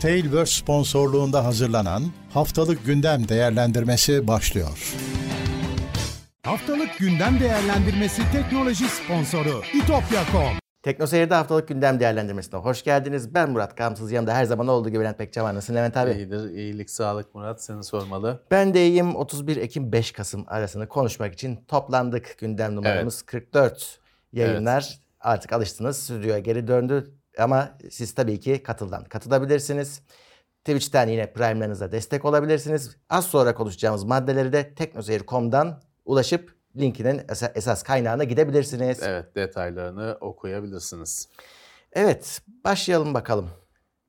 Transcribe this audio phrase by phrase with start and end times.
[0.00, 2.02] Tailverse sponsorluğunda hazırlanan
[2.34, 4.94] Haftalık Gündem Değerlendirmesi başlıyor.
[6.42, 10.58] Haftalık gündem değerlendirmesi teknoloji sponsoru itopya.com.
[10.82, 13.34] Teknoseyir'de haftalık gündem değerlendirmesine hoş geldiniz.
[13.34, 14.12] Ben Murat Kamsız.
[14.12, 15.54] Yanımda her zaman olduğu gibi Levent Pekcan var.
[15.54, 16.10] Nasılsın Levent abi?
[16.10, 16.50] İyidir.
[16.50, 17.62] İyilik, sağlık Murat.
[17.62, 18.42] Seni sormalı.
[18.50, 19.16] Ben de iyiyim.
[19.16, 22.38] 31 Ekim 5 Kasım arasını konuşmak için toplandık.
[22.38, 23.98] Gündem numaramız 44.
[24.32, 25.96] Yayınlar artık alıştınız.
[25.96, 27.12] Stüdyoya geri döndü.
[27.38, 30.00] Ama siz tabii ki katıldan katılabilirsiniz.
[30.64, 32.96] Twitch'ten yine Prime'larınıza destek olabilirsiniz.
[33.08, 39.02] Az sonra konuşacağımız maddeleri de teknoseyir.com'dan ulaşıp linkinin esa- esas kaynağına gidebilirsiniz.
[39.02, 41.28] Evet, detaylarını okuyabilirsiniz.
[41.92, 43.50] Evet, başlayalım bakalım.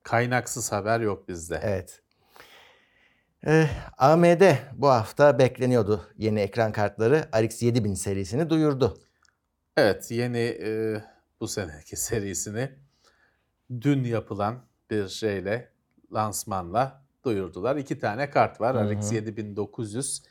[0.04, 1.60] Kaynaksız haber yok bizde.
[1.64, 2.02] Evet.
[3.48, 4.42] Ee, AMD
[4.74, 8.98] bu hafta bekleniyordu yeni ekran kartları RX 7000 serisini duyurdu.
[9.78, 11.02] Evet, yeni e,
[11.42, 12.70] bu seneki serisini
[13.82, 14.56] dün yapılan
[14.90, 15.72] bir şeyle,
[16.14, 17.76] lansmanla duyurdular.
[17.76, 18.76] İki tane kart var.
[18.76, 19.00] Hı hı.
[19.00, 20.24] RX 7900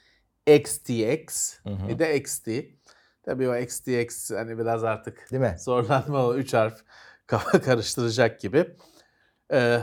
[0.46, 1.88] XTX Hı hı.
[1.88, 2.48] bir de XT.
[3.22, 5.56] Tabii o XTX hani biraz artık Değil mi?
[5.58, 6.84] zorlanma o üç harf
[7.26, 8.76] kafa karıştıracak gibi.
[9.52, 9.80] Ee,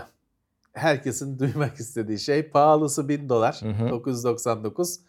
[0.73, 3.89] herkesin duymak istediği şey pahalısı 1000 dolar Hı hı.
[3.89, 4.99] 999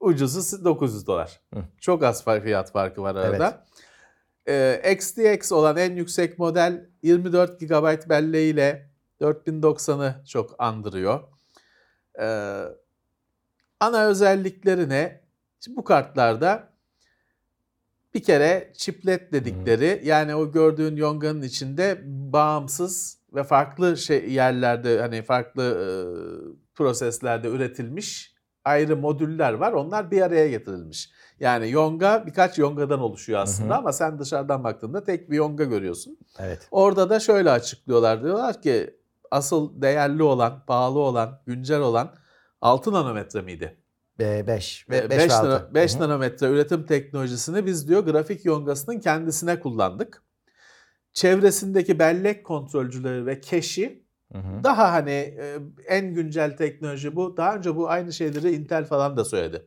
[0.00, 1.40] ucuzu 900 dolar.
[1.54, 1.64] Hı.
[1.80, 3.64] Çok az fiyat farkı var arada.
[4.48, 8.90] Ee, XTX olan en yüksek model 24 GB belleğiyle
[9.20, 11.20] 4090'ı çok andırıyor.
[12.20, 12.62] Ee,
[13.80, 15.20] ana özellikleri ne?
[15.60, 16.72] Şimdi bu kartlarda
[18.14, 25.22] bir kere chiplet dedikleri yani o gördüğün yonganın içinde bağımsız ve farklı şey yerlerde hani
[25.22, 25.88] farklı e,
[26.74, 28.37] proseslerde üretilmiş
[28.68, 29.72] ayrı modüller var.
[29.72, 31.10] Onlar bir araya getirilmiş.
[31.40, 33.78] Yani yonga birkaç yongadan oluşuyor aslında Hı hı.
[33.78, 36.18] ama sen dışarıdan baktığında tek bir yonga görüyorsun.
[36.38, 36.68] Evet.
[36.70, 38.22] Orada da şöyle açıklıyorlar.
[38.22, 38.98] Diyorlar ki
[39.30, 42.14] asıl değerli olan, pahalı olan, güncel olan
[42.60, 43.76] 6 nanometre miydi?
[44.18, 45.74] 5 Ve ve 5, 5 ve 6.
[45.74, 50.22] 5 nanometre üretim teknolojisini biz diyor grafik yongasının kendisine kullandık.
[51.12, 57.36] Çevresindeki bellek kontrolcüleri ve keşi daha hani e, en güncel teknoloji bu.
[57.36, 59.66] Daha önce bu aynı şeyleri Intel falan da söyledi.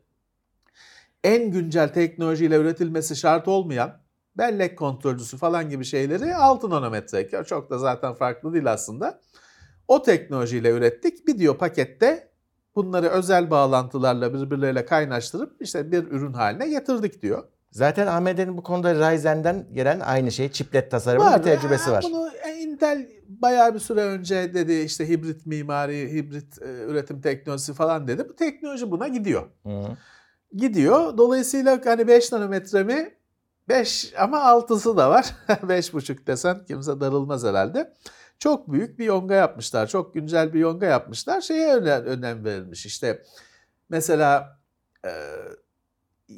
[1.24, 4.02] En güncel teknolojiyle üretilmesi şart olmayan
[4.38, 7.44] bellek kontrolcüsü falan gibi şeyleri 6 nanometre.
[7.46, 9.22] Çok da zaten farklı değil aslında.
[9.88, 11.28] O teknolojiyle ürettik.
[11.38, 12.32] Diyor pakette
[12.76, 17.44] bunları özel bağlantılarla birbirleriyle kaynaştırıp işte bir ürün haline getirdik diyor.
[17.72, 22.04] Zaten AMD'nin bu konuda Ryzen'den gelen aynı şey chiplet tasarımının bir tecrübesi var.
[22.04, 27.74] Bunu e, Intel bayağı bir süre önce dedi işte hibrit mimari, hibrit e, üretim teknolojisi
[27.74, 28.30] falan dedi.
[28.30, 29.44] Bu teknoloji buna gidiyor.
[29.66, 29.98] Hı.
[30.54, 31.18] Gidiyor.
[31.18, 33.14] Dolayısıyla hani 5 nanometre mi?
[33.70, 35.36] 5 ama 6'sı da var.
[35.48, 37.94] 5,5 desen kimse darılmaz herhalde.
[38.40, 39.88] Çok büyük bir yonga yapmışlar.
[39.88, 41.42] Çok güncel bir yonga yapmışlar.
[41.42, 42.86] Şeye önem, önem verilmiş.
[42.86, 43.24] İşte
[43.90, 44.60] mesela
[45.06, 45.12] e,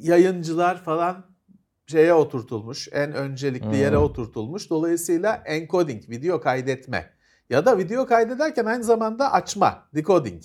[0.02, 1.24] yayıncılar falan
[1.86, 2.88] şeye oturtulmuş.
[2.92, 4.02] En öncelikli yere Hmm.
[4.02, 4.70] oturtulmuş.
[4.70, 7.10] Dolayısıyla encoding, video kaydetme
[7.50, 10.42] ya da video kaydederken aynı zamanda açma, decoding.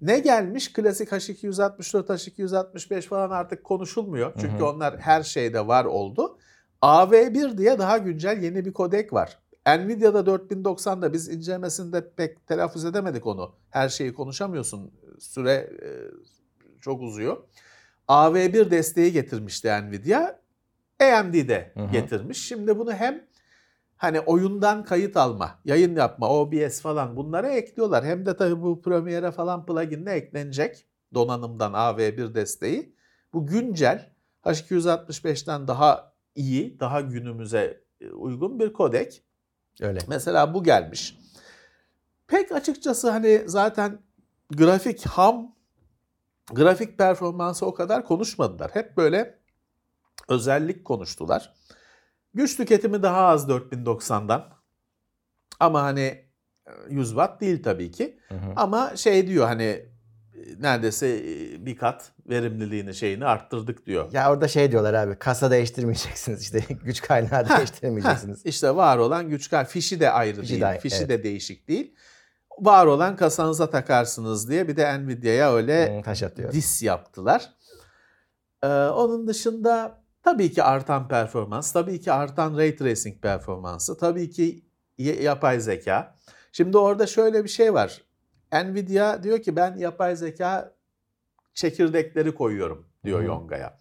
[0.00, 0.72] Ne gelmiş?
[0.72, 4.32] Klasik H264, H265 falan artık konuşulmuyor.
[4.40, 4.68] Çünkü Hı hı.
[4.68, 6.38] onlar her şeyde var oldu.
[6.82, 9.38] AV1 diye daha güncel yeni bir kodek var.
[9.66, 13.54] Nvidia'da 4090'da biz incelemesinde pek telaffuz edemedik onu.
[13.70, 14.90] Her şeyi konuşamıyorsun.
[15.18, 15.88] Süre e,
[16.80, 17.36] çok uzuyor.
[18.10, 20.40] AV1 desteği getirmişti Nvidia.
[21.00, 21.92] AMD de Hı hı.
[21.92, 22.48] getirmiş.
[22.48, 23.24] Şimdi bunu hem
[23.96, 28.04] hani oyundan kayıt alma, yayın yapma, OBS falan bunlara ekliyorlar.
[28.04, 32.94] Hem de tabii bu Premiere falan plugin'e eklenecek donanımdan AV1 desteği.
[33.32, 34.12] Bu güncel
[34.44, 39.22] H265'ten daha iyi, daha günümüze e, uygun bir kodek.
[39.80, 39.98] Öyle.
[40.08, 41.18] Mesela bu gelmiş.
[42.26, 43.98] Pek açıkçası hani zaten
[44.50, 45.54] grafik ham,
[46.52, 48.70] grafik performansı o kadar konuşmadılar.
[48.74, 49.38] Hep böyle
[50.28, 51.54] özellik konuştular.
[52.34, 54.48] Güç tüketimi daha az 4090'dan.
[55.60, 56.00] Ama hani
[56.66, 58.18] e, 100 watt değil tabii ki.
[58.28, 58.52] Hı hı.
[58.56, 59.86] Ama şey diyor hani e,
[60.58, 64.12] neredeyse e, bir kat verimliliğini şeyini arttırdık diyor.
[64.12, 68.46] Ya orada şey diyorlar abi kasa değiştirmeyeceksiniz işte güç kaynağı değiştirmeyeceksiniz.
[68.46, 70.62] İşte var olan güç kay- fişi de ayrı Fişi değil.
[70.62, 71.08] de fişi evet.
[71.08, 71.94] de değişik değil.
[72.60, 76.52] Var olan kasanıza takarsınız diye bir de Nvidia'ya öyle atıyor.
[76.52, 77.54] dis yaptılar.
[78.62, 84.64] Ee, onun dışında tabii ki artan performans, tabii ki artan ray tracing performansı, tabii ki
[84.98, 86.16] yapay zeka.
[86.52, 88.02] Şimdi orada şöyle bir şey var.
[88.52, 90.74] Nvidia diyor ki ben yapay zeka
[91.54, 93.24] çekirdekleri koyuyorum diyor hı.
[93.24, 93.78] Yonga'ya.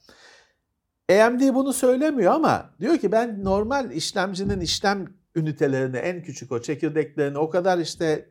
[1.11, 5.05] AMD bunu söylemiyor ama diyor ki ben normal işlemcinin işlem
[5.35, 8.29] ünitelerini en küçük o çekirdeklerini o kadar işte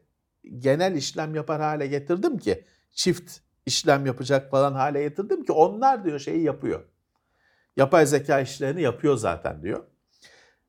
[0.58, 6.18] genel işlem yapar hale getirdim ki çift işlem yapacak falan hale getirdim ki onlar diyor
[6.18, 6.84] şeyi yapıyor.
[7.76, 9.84] Yapay zeka işlerini yapıyor zaten diyor.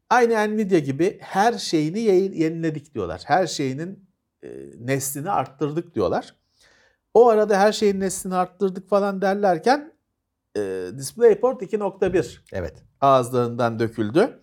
[0.10, 3.22] Aynı Nvidia gibi her şeyini yeniledik diyorlar.
[3.26, 4.10] Her şeyinin
[4.44, 4.50] e,
[4.80, 6.36] neslini arttırdık diyorlar.
[7.14, 9.94] O arada her şeyin neslini arttırdık falan derlerken
[10.58, 12.84] e, DisplayPort 2.1 evet.
[13.02, 14.40] ağızlarından döküldü.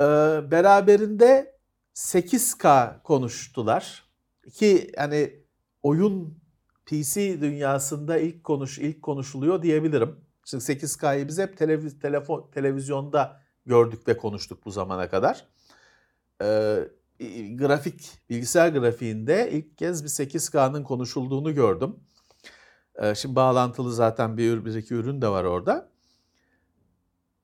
[0.00, 0.04] E,
[0.50, 1.56] beraberinde
[1.94, 4.05] 8K konuştular.
[4.54, 5.40] Ki hani
[5.82, 6.38] oyun
[6.86, 10.16] PC dünyasında ilk konuş ilk konuşuluyor diyebilirim.
[10.44, 15.46] Şimdi 8K'yı biz hep televiz, telefon, televizyonda gördük ve konuştuk bu zamana kadar.
[16.42, 16.88] Ee,
[17.54, 21.96] grafik, bilgisayar grafiğinde ilk kez bir 8K'nın konuşulduğunu gördüm.
[22.94, 25.88] Ee, şimdi bağlantılı zaten bir, bir iki ürün de var orada.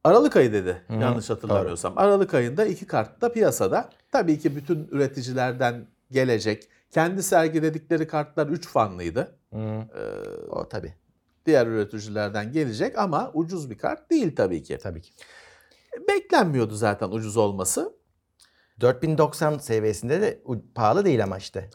[0.04, 1.96] Aralık ayı dedi Hı-hı, yanlış hatırlamıyorsam.
[1.96, 2.00] Doğru.
[2.00, 3.90] Aralık ayında iki kart da piyasada.
[4.12, 6.68] Tabii ki bütün üreticilerden gelecek.
[6.92, 9.38] Kendi sergiledikleri kartlar 3 fanlıydı.
[9.52, 9.86] Ee,
[10.48, 10.94] o tabii.
[11.46, 14.78] Diğer üreticilerden gelecek ama ucuz bir kart değil tabii ki.
[14.82, 15.12] Tabii ki.
[16.08, 17.92] Beklenmiyordu zaten ucuz olması.
[18.80, 20.42] 4090 seviyesinde de
[20.74, 21.70] pahalı değil ama işte.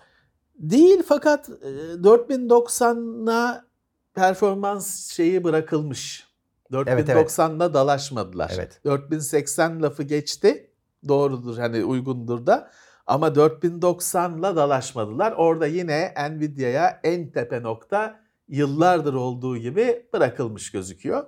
[0.55, 3.65] Değil fakat 4090'la
[4.13, 6.27] performans şeyi bırakılmış.
[6.71, 7.73] 4090'la evet, evet.
[7.73, 8.51] dalaşmadılar.
[8.55, 8.81] Evet.
[8.85, 10.71] 4080 lafı geçti.
[11.07, 12.71] Doğrudur hani uygundur da.
[13.07, 15.31] Ama 4090'la dalaşmadılar.
[15.31, 21.23] Orada yine Nvidia'ya en tepe nokta yıllardır olduğu gibi bırakılmış gözüküyor.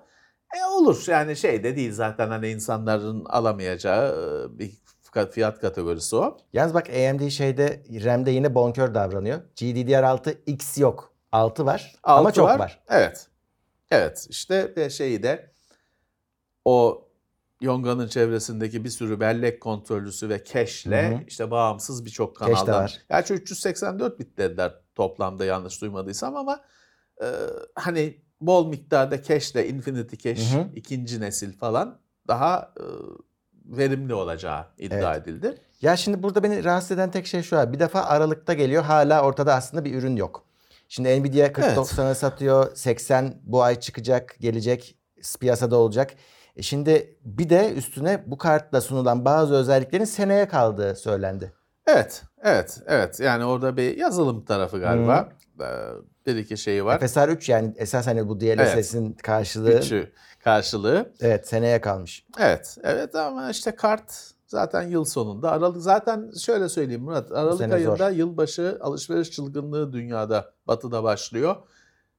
[0.58, 4.72] E olur yani şey de değil zaten hani insanların alamayacağı bir
[5.32, 6.38] fiyat kategorisi o.
[6.54, 9.40] Yalnız bak AMD şeyde RAM'de yine bonkör davranıyor.
[9.56, 11.14] GDDR6 X yok.
[11.32, 12.60] 6 var 6 ama çok var.
[12.60, 12.84] var.
[12.90, 13.28] Evet.
[13.92, 15.52] Evet işte şeyi de
[16.66, 17.06] o
[17.62, 22.84] Yonga'nın çevresindeki bir sürü bellek kontrolcüsü ve cache'le işte bağımsız birçok kanaldan.
[22.84, 23.02] var.
[23.10, 26.62] Gerçi 384 bit dediler toplamda yanlış duymadıysam ama
[27.22, 27.28] e,
[27.76, 30.68] hani bol miktarda cache'le Infinity Cache hı hı.
[30.76, 32.84] ikinci nesil falan daha e,
[33.78, 35.28] verimli olacağı iddia evet.
[35.28, 35.58] edildi.
[35.82, 37.74] Ya şimdi burada beni rahatsız eden tek şey şu abi.
[37.74, 40.46] Bir defa Aralık'ta geliyor hala ortada aslında bir ürün yok.
[40.88, 42.18] Şimdi Nvidia 4090'a evet.
[42.18, 42.76] satıyor.
[42.76, 44.96] 80 bu ay çıkacak, gelecek,
[45.40, 46.16] piyasada olacak.
[46.60, 51.54] E şimdi bir de üstüne bu kartla sunulan bazı özelliklerin seneye kaldığı söylendi.
[51.88, 53.20] Evet, evet, evet.
[53.20, 55.30] Yani orada bir yazılım tarafı galiba.
[55.58, 55.66] Hmm.
[56.26, 57.08] Bir iki şeyi var.
[57.08, 59.22] FSR 3 yani esas hani bu DLSS'in evet.
[59.22, 59.80] karşılığı.
[59.80, 60.12] Üçü
[60.44, 61.14] karşılığı.
[61.22, 62.26] Evet, seneye kalmış.
[62.40, 65.52] Evet, evet ama işte kart zaten yıl sonunda.
[65.52, 67.32] Aralık zaten şöyle söyleyeyim Murat.
[67.32, 68.10] Aralık ayında zor.
[68.10, 71.56] yılbaşı alışveriş çılgınlığı dünyada, batıda başlıyor.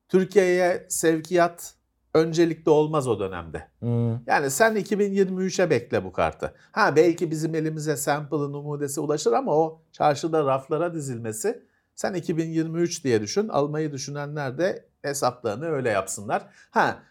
[0.08, 1.74] Türkiye'ye sevkiyat
[2.14, 3.68] öncelikli olmaz o dönemde.
[3.80, 4.10] Hmm.
[4.26, 6.54] Yani sen 2023'e bekle bu kartı.
[6.72, 11.64] Ha belki bizim elimize sample'ı numudesi ulaşır ama o çarşıda raflara dizilmesi
[11.94, 13.48] sen 2023 diye düşün.
[13.48, 16.46] Almayı düşünenler de hesaplarını öyle yapsınlar.
[16.70, 17.02] Ha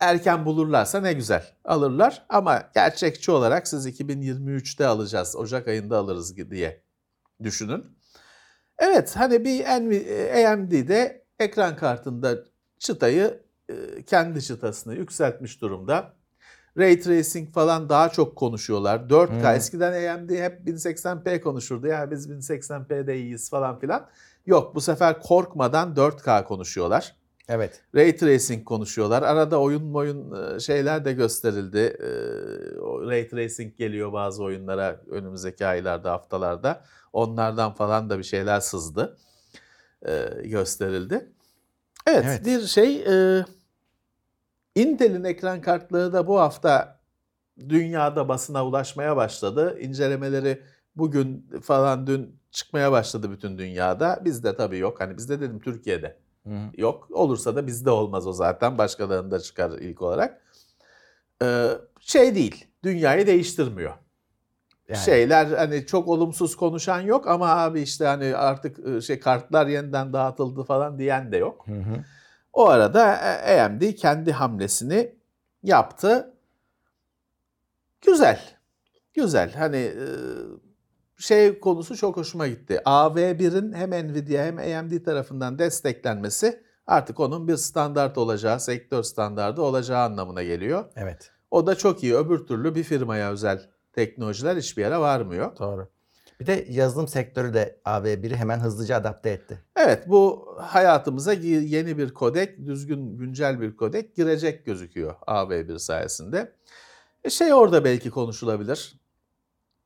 [0.00, 6.82] erken bulurlarsa ne güzel alırlar ama gerçekçi olarak siz 2023'te alacağız, Ocak ayında alırız diye
[7.42, 7.84] düşünün.
[8.78, 9.64] Evet hani bir
[10.52, 12.36] AMD'de ekran kartında
[12.78, 13.45] çıtayı e,
[14.06, 16.12] kendi çıtasını yükseltmiş durumda.
[16.78, 18.98] Ray Tracing falan daha çok konuşuyorlar.
[19.00, 19.56] 4K hmm.
[19.56, 21.86] eskiden AMD hep 1080p konuşurdu.
[21.86, 24.08] Ya biz 1080p'de iyiyiz falan filan.
[24.46, 27.16] Yok bu sefer korkmadan 4K konuşuyorlar.
[27.48, 27.82] Evet.
[27.94, 29.22] Ray Tracing konuşuyorlar.
[29.22, 31.78] Arada oyun oyun e, şeyler de gösterildi.
[31.78, 32.08] E,
[32.80, 36.84] Ray Tracing geliyor bazı oyunlara önümüzdeki aylarda, haftalarda.
[37.12, 39.16] Onlardan falan da bir şeyler sızdı.
[40.44, 41.32] Gösterildi.
[42.06, 42.46] Evet, evet.
[42.46, 43.04] bir şey
[44.76, 46.98] Intel'in ekran kartları da bu hafta
[47.68, 49.78] dünyada basına ulaşmaya başladı.
[49.80, 50.62] İncelemeleri
[50.96, 54.20] bugün falan dün çıkmaya başladı bütün dünyada.
[54.24, 55.00] Bizde tabii yok.
[55.00, 56.50] Hani bizde dedim Türkiye'de Hı.
[56.76, 57.08] yok.
[57.10, 58.78] Olursa da bizde olmaz o zaten.
[58.78, 60.42] Başkalarında çıkar ilk olarak.
[61.42, 61.68] Ee,
[62.00, 62.66] şey değil.
[62.82, 63.92] Dünyayı değiştirmiyor.
[64.88, 65.04] Yani.
[65.04, 70.64] Şeyler hani çok olumsuz konuşan yok ama abi işte hani artık şey kartlar yeniden dağıtıldı
[70.64, 71.66] falan diyen de yok.
[71.66, 72.04] Hı hı.
[72.56, 73.20] O arada
[73.64, 75.14] AMD kendi hamlesini
[75.62, 76.34] yaptı.
[78.00, 78.40] Güzel.
[79.14, 79.52] Güzel.
[79.54, 79.92] Hani
[81.18, 82.80] şey konusu çok hoşuma gitti.
[82.84, 90.04] AV1'in hem Nvidia hem AMD tarafından desteklenmesi artık onun bir standart olacağı, sektör standardı olacağı
[90.04, 90.84] anlamına geliyor.
[90.96, 91.30] Evet.
[91.50, 92.16] O da çok iyi.
[92.16, 95.56] Öbür türlü bir firmaya özel teknolojiler hiçbir yere varmıyor.
[95.58, 95.88] Doğru.
[96.40, 99.64] Bir de yazılım sektörü de AV1'i hemen hızlıca adapte etti.
[99.76, 106.52] Evet bu hayatımıza yeni bir kodek, düzgün güncel bir kodek girecek gözüküyor AV1 sayesinde.
[107.24, 109.00] E şey orada belki konuşulabilir.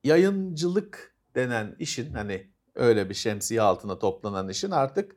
[0.05, 5.17] Yayıncılık denen işin hani öyle bir şemsiye altına toplanan işin artık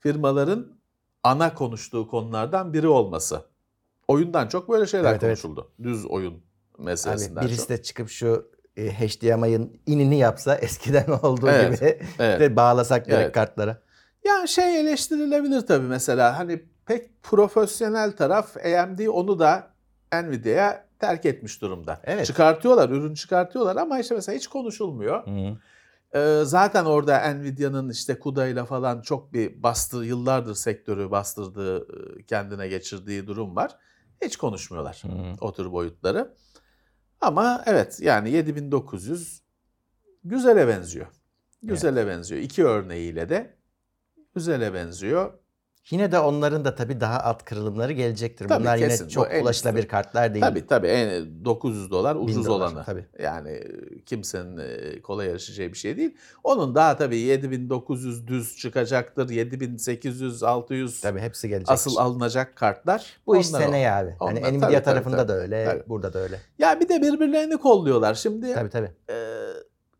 [0.00, 0.78] firmaların
[1.22, 3.44] ana konuştuğu konulardan biri olması.
[4.08, 5.42] Oyundan çok böyle şeyler Evet, evet.
[5.42, 5.70] konuşuldu.
[5.82, 6.42] Düz oyun
[6.76, 7.68] Hani meselesinden birisi çok.
[7.68, 12.40] de çıkıp şu e, HDMI'ın inini yapsa eskiden olduğu Evet, gibi evet.
[12.40, 13.32] de bağlasak direkt Evet.
[13.32, 13.80] kartlara.
[14.24, 19.70] Yani şey eleştirilebilir tabii mesela hani pek profesyonel taraf AMD onu da
[20.12, 22.00] Nvidia'ya terk etmiş durumda.
[22.04, 22.26] Evet.
[22.26, 25.24] Çıkartıyorlar, ürün çıkartıyorlar ama işte mesela hiç konuşulmuyor.
[26.14, 32.22] Ee, zaten orada Nvidia'nın işte CUDA ile falan çok bir bastır yıllardır sektörü bastırdığı, e,
[32.22, 33.76] kendine geçirdiği durum var.
[34.22, 35.02] Hiç konuşmuyorlar
[35.40, 36.34] o tür boyutları.
[37.20, 39.42] Ama evet yani 7900
[40.24, 41.06] güzele benziyor.
[41.62, 42.40] Güzele benziyor.
[42.42, 43.56] İki örneğiyle de
[44.34, 45.38] güzele benziyor.
[45.90, 48.48] Yine de onların da tabii daha alt kırılımları gelecektir.
[48.48, 49.04] Tabii, Bunlar kesin.
[49.04, 49.90] yine çok ulaşılabilir üstü.
[49.90, 50.44] kartlar değil.
[50.44, 52.84] Tabii tabii en 900 dolar ucuz dolar, olanı.
[52.84, 53.04] tabii.
[53.22, 53.64] Yani e,
[54.06, 56.16] kimsenin e, kolay erişeceği bir şey değil.
[56.44, 59.28] Onun daha tabii 7900 düz çıkacaktır.
[59.30, 61.70] 7800, 600 Tabii hepsi gelecek.
[61.70, 63.16] asıl alınacak kartlar.
[63.26, 64.14] Bu iş seneye abi.
[64.18, 65.28] Hani Onlar- Nvidia tabii, tabii, tarafında tabii.
[65.28, 65.82] da öyle, Tabii.
[65.88, 66.40] burada da öyle.
[66.58, 68.14] Ya bir de birbirlerini kolluyorlar.
[68.14, 68.90] Şimdi Tabii tabii.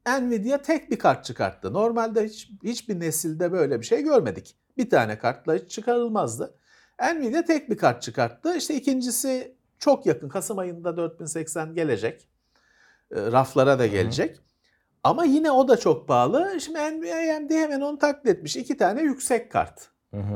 [0.08, 1.72] e, Nvidia tek bir kart çıkarttı.
[1.72, 4.56] Normalde hiç hiçbir nesilde böyle bir şey görmedik.
[4.78, 6.54] Bir tane kartla hiç çıkarılmazdı.
[7.14, 8.56] Nvidia tek bir kart çıkarttı.
[8.56, 10.28] İşte ikincisi çok yakın.
[10.28, 12.28] Kasım ayında 4080 gelecek.
[13.10, 14.40] E, raflara da gelecek.
[15.04, 16.60] Ama yine o da çok pahalı.
[16.60, 18.56] Şimdi AMD hemen onu taklit etmiş.
[18.56, 19.90] İki tane yüksek kart.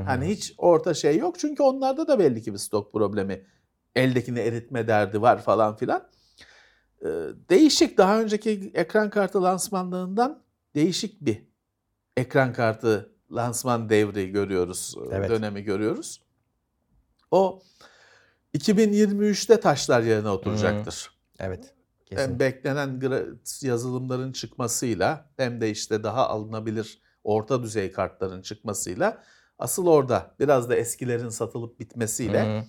[0.06, 1.38] Hani hiç orta şey yok.
[1.38, 3.46] Çünkü onlarda da belli ki bir stok problemi.
[3.94, 6.08] Eldekini eritme derdi var falan filan.
[7.02, 7.08] Ee,
[7.50, 10.42] değişik daha önceki ekran kartı lansmanlarından
[10.74, 11.46] değişik bir
[12.16, 14.94] ekran kartı lansman devri görüyoruz.
[15.10, 15.30] e, Evet.
[15.30, 16.20] Dönemi görüyoruz.
[17.30, 17.62] O
[18.54, 21.10] 2023'te taşlar yerine oturacaktır.
[21.38, 21.74] Evet.
[22.08, 22.38] Hem Kesin.
[22.38, 29.22] beklenen gra- yazılımların çıkmasıyla hem de işte daha alınabilir orta düzey kartların çıkmasıyla
[29.58, 32.66] asıl orada biraz da eskilerin satılıp bitmesiyle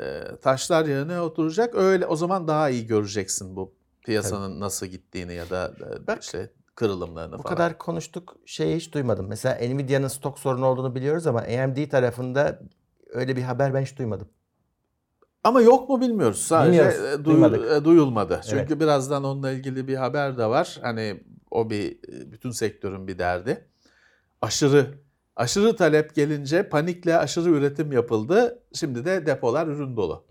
[0.00, 1.74] e, taşlar yerine oturacak.
[1.74, 3.74] Öyle o zaman daha iyi göreceksin bu
[4.06, 7.54] piyasanın nasıl gittiğini ya da e, Bak, işte kırılımlarını Bu falan.
[7.56, 9.26] kadar konuştuk şeyi hiç duymadım.
[9.28, 12.60] Mesela Nvidia'nın stok sorunu olduğunu biliyoruz ama AMD tarafında
[13.10, 14.28] öyle bir haber ben hiç duymadım.
[15.44, 16.38] Ama yok mu bilmiyoruz.
[16.42, 17.70] Sadece Bilmiyoruz, e, duy- duymadık.
[17.72, 18.40] e, duyulmadı.
[18.44, 18.80] Çünkü Evet.
[18.80, 20.78] birazdan onunla ilgili bir haber de var.
[20.82, 23.68] Hani o bir e, bütün sektörün bir derdi.
[24.42, 24.86] Aşırı
[25.36, 28.62] aşırı talep gelince panikle aşırı üretim yapıldı.
[28.74, 30.24] Şimdi de depolar ürün dolu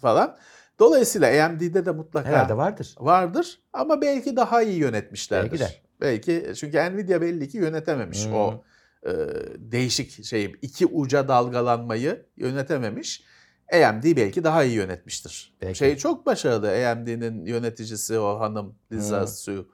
[0.00, 0.36] falan.
[0.78, 2.94] Dolayısıyla AMD'de de mutlaka Herhalde vardır.
[2.98, 5.50] vardır ama belki daha iyi yönetmişlerdir.
[5.60, 5.76] Belki de.
[6.00, 8.34] Belki çünkü Nvidia belli ki yönetememiş Hmm.
[8.34, 8.64] o
[9.06, 9.12] e,
[9.58, 13.24] değişik şeyi iki uca dalgalanmayı yönetememiş.
[13.72, 15.56] AMD belki daha iyi yönetmiştir.
[15.62, 15.78] Belki.
[15.78, 19.28] Şey çok başarılı AMD'nin yöneticisi o hanım Lisa Hmm.
[19.28, 19.68] Su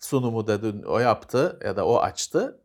[0.00, 2.60] sunumu da dün o yaptı ya da o açtı.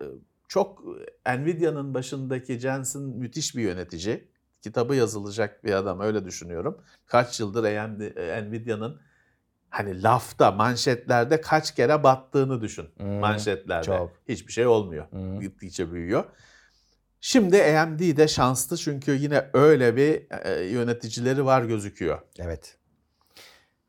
[0.00, 0.04] E,
[0.48, 0.82] Çok
[1.26, 4.28] Nvidia'nın başındaki Jensen müthiş bir yönetici.
[4.64, 6.78] Kitabı yazılacak bir adam öyle düşünüyorum.
[7.06, 9.00] Kaç yıldır AMD, e, Nvidia'nın
[9.68, 12.88] hani lafta, manşetlerde kaç kere battığını düşün.
[12.96, 13.86] Hmm, manşetlerde.
[13.86, 14.10] çok.
[14.28, 15.10] Hiçbir şey olmuyor.
[15.10, 15.40] Hmm.
[15.40, 16.24] Gittikçe büyüyor.
[17.20, 22.18] Şimdi AMD de şanslı çünkü yine öyle bir e, yöneticileri var gözüküyor.
[22.38, 22.76] Evet.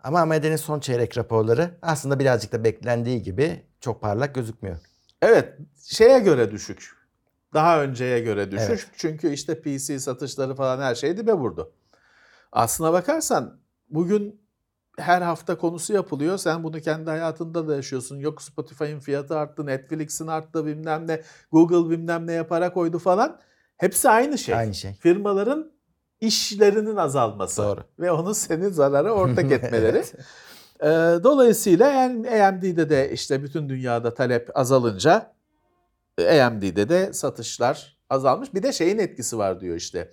[0.03, 4.77] Ama AMD'nin son çeyrek raporları aslında birazcık da beklendiği gibi çok parlak gözükmüyor.
[5.21, 7.04] Evet, şeye göre düşük.
[7.55, 8.69] Daha önceye göre düşük.
[8.69, 8.87] Evet.
[8.97, 11.73] Çünkü işte PC satışları falan her şey dibe vurdu.
[12.51, 13.59] Aslına bakarsan
[13.89, 14.41] bugün
[14.97, 16.37] her hafta konusu yapılıyor.
[16.37, 18.19] Sen bunu kendi hayatında da yaşıyorsun.
[18.19, 21.21] Yok Spotify'ın fiyatı arttı, Netflix'in arttı bilmem ne,
[21.51, 23.39] Google bilmem neye para koydu falan.
[23.77, 24.55] Hepsi aynı şey.
[24.55, 24.93] Aynı şey.
[24.93, 25.71] Firmaların
[26.21, 27.83] işlerinin azalması Doğru.
[27.99, 30.03] ve onu senin zarara ortak etmeleri.
[30.79, 31.23] Evet.
[31.23, 35.34] Dolayısıyla yani AMD'de de işte bütün dünyada talep azalınca
[36.19, 38.53] AMD'de de satışlar azalmış.
[38.53, 40.11] Bir de şeyin etkisi var diyor işte.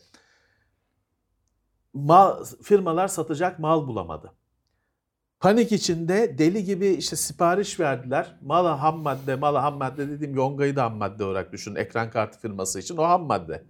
[1.95, 4.33] Mal, firmalar satacak mal bulamadı.
[5.41, 8.39] Panik içinde deli gibi işte sipariş verdiler.
[8.43, 11.75] Mala ham madde, mala ham madde dediğim Yonga'yı da ham madde olarak düşün.
[11.75, 13.65] Ekran kartı firması için o ham madde.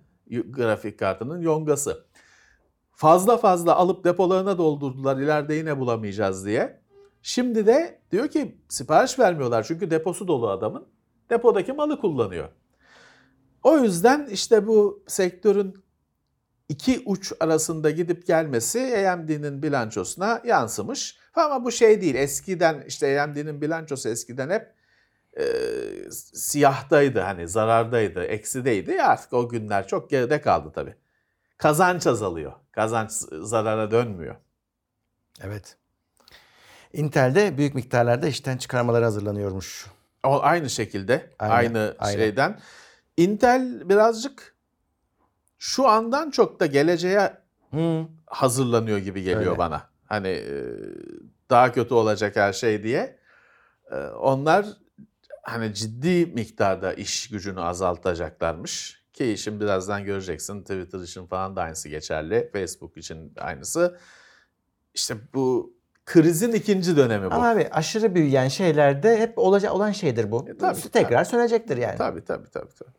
[0.51, 2.07] Grafik kartının Yonga'sı.
[2.93, 6.83] Fazla fazla alıp depolarına doldurdular ileride yine bulamayacağız diye.
[7.23, 10.87] Şimdi de diyor ki sipariş vermiyorlar çünkü deposu dolu adamın.
[11.31, 12.49] Depodaki malı kullanıyor.
[13.63, 15.85] O yüzden işte bu sektörün
[16.69, 21.19] iki uç arasında gidip gelmesi AMD'nin bilançosuna yansımış.
[21.35, 22.15] Ama bu şey değil.
[22.15, 24.75] Eskiden işte AMD'nin bilançosu eskiden hep
[25.39, 25.45] e,
[26.35, 29.03] siyahtaydı hani zarardaydı, eksideydi.
[29.03, 30.95] Artık o günler çok geride kaldı tabii.
[31.59, 32.53] Kazanç azalıyor.
[32.73, 33.11] Kazanç
[33.41, 34.37] zarara dönmüyor.
[35.43, 35.77] Evet.
[36.93, 39.87] Intel'de büyük miktarlarda işten çıkarmaları hazırlanıyormuş.
[40.27, 42.17] O aynı şekilde, Aynen, aynı aynen.
[42.19, 42.61] şeyden.
[43.17, 44.57] Intel birazcık
[45.59, 47.33] şu andan çok da geleceğe
[47.71, 48.07] Hı.
[48.27, 49.59] hazırlanıyor gibi geliyor Öyle.
[49.59, 49.91] bana.
[50.07, 50.65] Hani e,
[51.51, 53.19] daha kötü olacak her şey diye.
[53.91, 54.67] E, Onlar
[55.43, 59.03] hani ciddi miktarda iş gücünü azaltacaklarmış.
[59.13, 62.51] Ki şimdi birazdan göreceksin Twitter için falan da aynısı geçerli.
[62.53, 63.99] Facebook için aynısı.
[64.95, 67.35] İşte bu krizin ikinci dönemi bu.
[67.35, 70.45] Ama abi aşırı büyüyen şeylerde hep olacak olan şeydir bu.
[70.49, 71.99] E, tabii, Bu tekrar sönecektir yani.
[71.99, 72.75] Tabii tabii tabii.
[72.79, 72.91] tabii.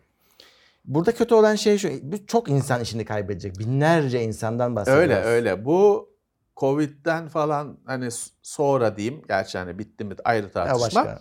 [0.85, 1.89] Burada kötü olan şey şu.
[2.27, 3.59] Çok insan işini kaybedecek.
[3.59, 5.03] Binlerce insandan bahsediyoruz.
[5.03, 5.65] Öyle öyle.
[5.65, 6.09] Bu
[6.57, 8.09] Covid'den falan hani
[8.41, 9.21] sonra diyeyim.
[9.27, 10.81] Gerçi hani bitti mi ayrı Ya tartışma.
[10.85, 11.19] başka.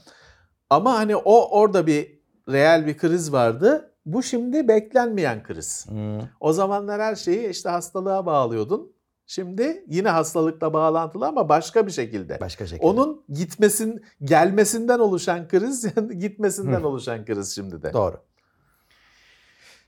[0.71, 3.95] Ama hani o orada bir reel bir kriz vardı.
[4.07, 5.87] Bu şimdi beklenmeyen kriz.
[5.89, 6.21] Hı.
[6.41, 8.93] O zamanlar her şeyi işte hastalığa bağlıyordun.
[9.33, 12.41] Şimdi yine hastalıkla bağlantılı ama başka bir şekilde.
[12.41, 12.87] Başka şekilde.
[12.87, 16.89] Onun gitmesin, gelmesinden oluşan kriz, gitmesinden Hı.
[16.89, 17.93] oluşan kriz şimdi de.
[17.93, 18.17] Doğru.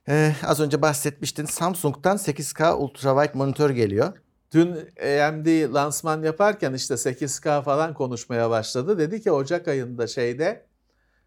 [0.08, 1.44] Ee, az önce bahsetmiştin.
[1.44, 4.12] Samsung'dan 8K ultrawide monitör geliyor.
[4.52, 4.72] Dün
[5.02, 8.98] AMD lansman yaparken işte 8K falan konuşmaya başladı.
[8.98, 10.66] Dedi ki Ocak ayında şeyde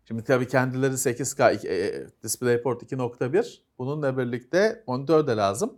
[0.06, 5.74] şimdi tabii kendileri 8K iki- e, DisplayPort 2.1 bununla birlikte monitör de lazım.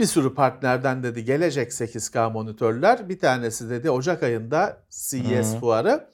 [0.00, 3.08] Bir sürü partnerden dedi gelecek 8K monitörler.
[3.08, 5.58] Bir tanesi dedi Ocak ayında CES Hı.
[5.60, 6.10] fuarı.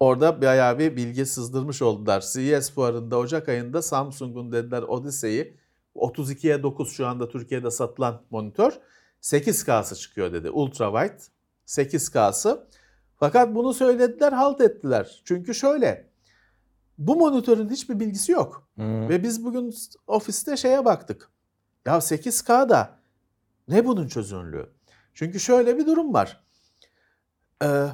[0.00, 2.24] Orada bayağı bir bilgi sızdırmış oldular.
[2.32, 5.56] CES fuarında Ocak ayında Samsung'un dediler Odyssey'i
[5.94, 8.72] 32'ye 9 şu anda Türkiye'de satılan monitör
[9.22, 10.50] 8K'sı çıkıyor dedi.
[10.50, 11.22] Ultra wide
[11.66, 12.66] 8K'sı.
[13.16, 15.22] Fakat bunu söylediler halt ettiler.
[15.24, 16.10] Çünkü şöyle
[16.98, 18.68] bu monitörün hiçbir bilgisi yok.
[18.78, 19.08] Hı.
[19.08, 19.74] Ve biz bugün
[20.06, 21.30] ofiste şeye baktık.
[21.86, 22.95] Ya 8K'da
[23.68, 24.70] ne bunun çözünürlüğü?
[25.14, 26.44] Çünkü şöyle bir durum var.
[27.62, 27.86] Ee,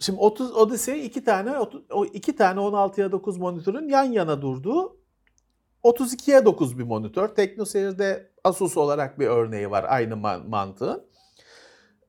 [0.00, 1.58] şimdi 30 Odyssey iki tane
[1.90, 4.96] o iki tane 16'ya 9 monitörün yan yana durduğu
[5.84, 7.28] 32'ye 9 bir monitör.
[7.28, 11.06] TeknoSeyir'de Asus olarak bir örneği var aynı man- mantığın.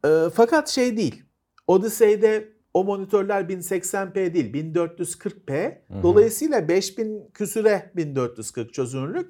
[0.06, 1.24] Ee, fakat şey değil.
[1.68, 5.82] Odyssey'de o monitörler 1080p değil 1440p.
[5.88, 6.04] Hı hı.
[6.04, 9.30] Dolayısıyla 5000 küsüre 1440 çözünürlük.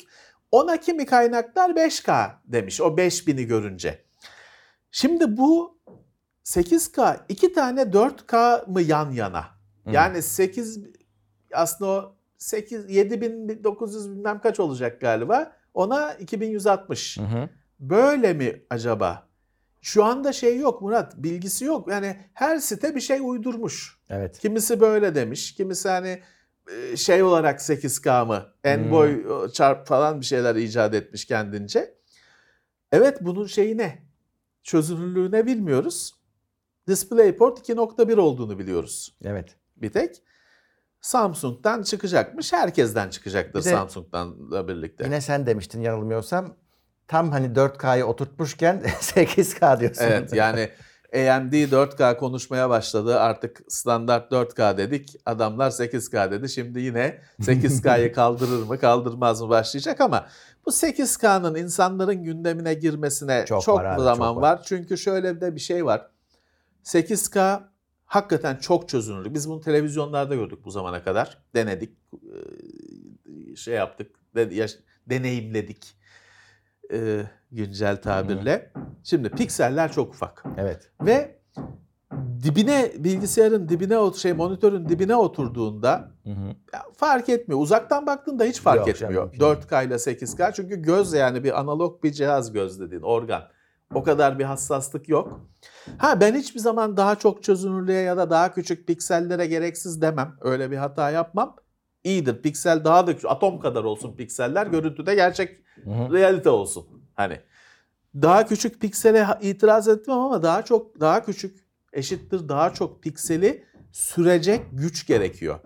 [0.53, 4.03] Ona kimi kaynaklar 5K demiş o 5000'i görünce.
[4.91, 5.77] Şimdi bu
[6.45, 9.45] 8K iki tane 4K mı yan yana?
[9.91, 10.79] Yani 8
[11.53, 15.51] aslında o 8 7900 bilmem kaç olacak galiba.
[15.73, 17.17] Ona 2160.
[17.17, 17.49] Hı hı.
[17.79, 19.27] Böyle mi acaba?
[19.81, 21.87] Şu anda şey yok Murat, bilgisi yok.
[21.87, 23.99] Yani her site bir şey uydurmuş.
[24.09, 24.39] Evet.
[24.39, 26.21] Kimisi böyle demiş, kimisi hani
[26.95, 28.91] şey olarak 8K mı, en Hmm.
[28.91, 31.93] boy o, çarp falan bir şeyler icat etmiş kendince.
[32.91, 34.03] Evet bunun şeyi ne?
[34.63, 36.13] Çözünürlüğü ne bilmiyoruz.
[36.87, 39.55] DisplayPort 2.1 olduğunu biliyoruz Evet.
[39.77, 40.21] bir tek.
[41.01, 42.53] Samsung'dan çıkacakmış.
[42.53, 45.03] Herkesten çıkacaktır Bir de- Samsung'dan da birlikte.
[45.03, 46.55] Yine sen demiştin yanılmıyorsam.
[47.07, 50.03] Tam hani 4K'yı oturtmuş,ken 8K diyorsun.
[50.03, 50.69] Evet yani
[51.13, 53.19] AMD 4K konuşmaya başladı.
[53.19, 55.15] Artık standart 4K dedik.
[55.25, 56.49] Adamlar 8K dedi.
[56.49, 60.27] Şimdi yine 8K'yı kaldırır mı kaldırmaz mı başlayacak ama
[60.65, 64.41] bu 8K'nın insanların gündemine girmesine Çok çok, var zaman çok var.
[64.41, 64.63] var.
[64.65, 66.09] Çünkü şöyle de bir şey var.
[66.83, 67.61] 8K
[68.05, 69.33] hakikaten çok çözünürlü.
[69.33, 71.37] Biz bunu televizyonlarda gördük bu zamana kadar.
[71.55, 71.97] Denedik.
[73.55, 74.11] Şey yaptık.
[75.07, 76.02] Deneyimledik.
[76.91, 78.71] Eee, güncel tabirle.
[79.03, 80.91] Şimdi pikseller çok ufak Evet.
[81.01, 81.35] ve
[82.43, 86.53] dibine bilgisayarın dibine ot- şey monitörün dibine oturduğunda Hı hı.
[86.97, 87.61] fark etmiyor.
[87.61, 89.31] Uzaktan baktığında hiç fark Yok canım, etmiyor.
[89.31, 89.41] değil.
[89.43, 93.41] 4K ile 8K çünkü göz yani bir analog bir cihaz göz dediğin organ.
[93.93, 95.39] O kadar bir hassaslık yok.
[95.97, 100.35] Ha ben hiçbir zaman daha çok çözünürlüğe ya da daha küçük piksellere gereksiz demem.
[100.41, 101.55] Öyle bir hata yapmam.
[102.03, 102.41] İyidir.
[102.41, 103.31] Piksel daha da küçük.
[103.31, 104.67] Atom kadar olsun pikseller.
[104.67, 106.85] Görüntüde gerçek realite olsun.
[107.15, 107.39] Hani
[108.15, 111.59] daha küçük piksele itiraz etmem ama daha çok daha küçük
[111.93, 115.59] eşittir daha çok pikseli sürecek güç gerekiyor.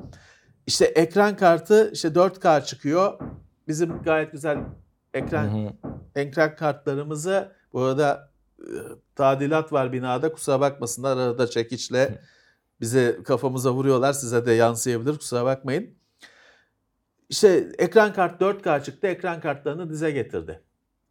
[0.67, 3.19] İşte ekran kartı işte 4K çıkıyor.
[3.67, 4.58] Bizim gayet güzel
[5.13, 5.73] ekran Hı hı.
[6.15, 8.69] ekran kartlarımızı bu arada e,
[9.15, 12.21] tadilat var binada kusura bakmasınlar arada çekiçle
[12.82, 15.97] bize kafamıza vuruyorlar size de yansıyabilir kusura bakmayın.
[17.29, 20.61] İşte ekran kart 4K çıktı ekran kartlarını dize getirdi.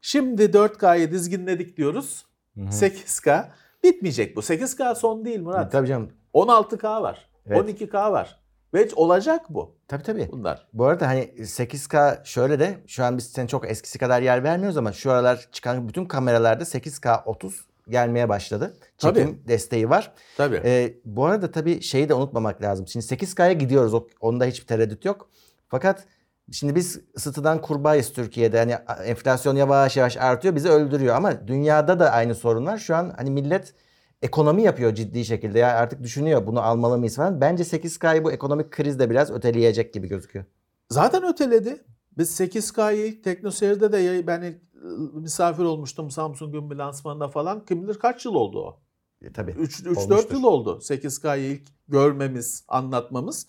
[0.01, 2.25] Şimdi 4K'yı dizginledik diyoruz.
[2.55, 2.67] Hı hı.
[2.67, 3.45] 8K
[3.85, 4.41] bitmeyecek bu.
[4.41, 5.73] 8K son değil Murat.
[5.73, 6.11] Tabii canım.
[6.35, 7.29] 16K var.
[7.47, 7.81] Evet.
[7.81, 8.41] 12K var.
[8.75, 10.29] Ve olacak bu Tabii tabii.
[10.33, 10.67] bunlar.
[10.73, 14.77] Bu arada hani 8K şöyle de şu an biz sen çok eskisi kadar yer vermiyoruz
[14.77, 18.77] ama şu aralar çıkan bütün kameralarda 8K 30 gelmeye başladı.
[18.99, 19.49] Çekim Tabii.
[19.49, 20.13] desteği var.
[20.37, 20.61] Tabii.
[20.65, 22.87] Ee, bu arada tabii şeyi de unutmamak lazım.
[22.89, 24.03] Şimdi 8K'ya gidiyoruz.
[24.21, 25.29] Onda hiçbir tereddüt yok.
[25.69, 26.05] Fakat
[26.53, 28.59] şimdi biz ısıtıdan kurbağayız Türkiye'de.
[28.59, 28.73] Hani
[29.05, 30.55] enflasyon yavaş yavaş artıyor.
[30.55, 31.17] Bizi öldürüyor.
[31.17, 32.79] Ama dünyada da aynı sorun var.
[32.79, 33.75] Şu an hani millet
[34.23, 35.59] ekonomi yapıyor ciddi şekilde.
[35.59, 37.41] Ya artık düşünüyor bunu almalı mıyız falan.
[37.41, 40.45] Bence 8K'yı bu ekonomik kriz de biraz öteleyecek gibi gözüküyor.
[40.91, 41.85] Zaten öteledi.
[42.19, 47.65] Biz 8K'yı ilk TeknoSeyir'de de ben ilk, ıı, misafir olmuştum Samsung'un bir lansmanında falan.
[47.65, 48.81] Kim bilir kaç yıl oldu o?
[49.23, 49.51] E, tabii.
[49.51, 50.35] 3-4 Olmuştur.
[50.35, 53.47] yıl oldu 8K'yı ilk görmemiz, anlatmamız.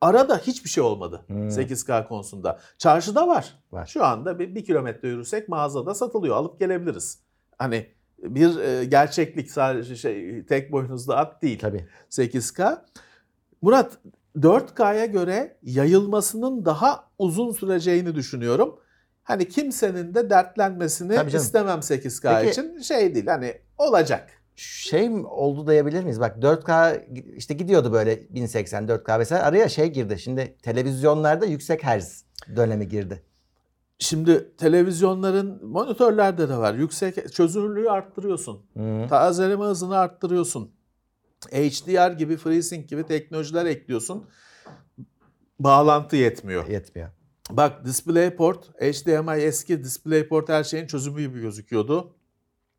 [0.00, 1.48] Arada hiçbir şey olmadı Hmm.
[1.48, 2.58] 8K konusunda.
[2.78, 3.58] Çarşıda var.
[3.72, 3.86] Var.
[3.86, 6.36] Şu anda bir, bir kilometre yürürsek mağazada satılıyor.
[6.36, 7.18] Alıp gelebiliriz.
[7.58, 7.86] Hani
[8.18, 11.58] bir e, gerçeklik sadece şey tek boynuzlu at değil.
[11.58, 11.88] Tabii.
[12.10, 12.78] 8K.
[13.62, 13.98] Murat
[14.36, 18.80] 4K'ya göre yayılmasının daha uzun süreceğini düşünüyorum.
[19.22, 22.78] Hani kimsenin de dertlenmesini istemem 8K Peki- için.
[22.80, 24.30] Şey değil hani olacak.
[24.60, 26.20] Şey oldu diyebilir miyiz?
[26.20, 27.04] Bak 4K
[27.36, 29.44] işte gidiyordu böyle 1080 4K vesaire.
[29.44, 30.18] Araya şey girdi.
[30.18, 32.24] Şimdi televizyonlarda yüksek hertz
[32.56, 33.22] dönemi girdi.
[33.98, 36.74] Şimdi televizyonların monitörlerde de var.
[36.74, 38.62] Yüksek çözünürlüğü arttırıyorsun.
[38.76, 39.06] Hı.
[39.08, 40.70] Tazeleme hızını arttırıyorsun.
[41.50, 44.26] HDR gibi, FreeSync gibi teknolojiler ekliyorsun.
[45.60, 46.68] Bağlantı yetmiyor.
[46.68, 47.08] Yetmiyor.
[47.50, 52.14] Bak DisplayPort, HDMI eski DisplayPort her şeyin çözümü gibi gözüküyordu.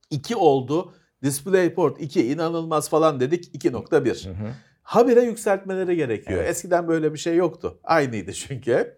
[0.10, 0.94] 2 oldu.
[1.24, 4.26] DisplayPort 2 inanılmaz falan dedik 2.1.
[4.26, 4.54] Hı hı.
[4.84, 6.40] Habire yükseltmeleri gerekiyor.
[6.40, 6.50] Evet.
[6.50, 7.80] Eskiden böyle bir şey yoktu.
[7.84, 8.98] Aynıydı çünkü.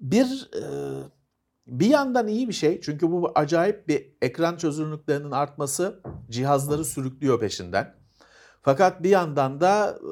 [0.00, 0.62] Bir e,
[1.66, 7.94] bir yandan iyi bir şey çünkü bu acayip bir ekran çözünürlüklerinin artması cihazları sürüklüyor peşinden.
[8.62, 10.10] Fakat bir yandan da e,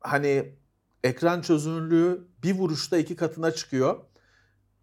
[0.00, 0.56] hani
[1.04, 4.00] ekran çözünürlüğü bir vuruşta iki katına çıkıyor.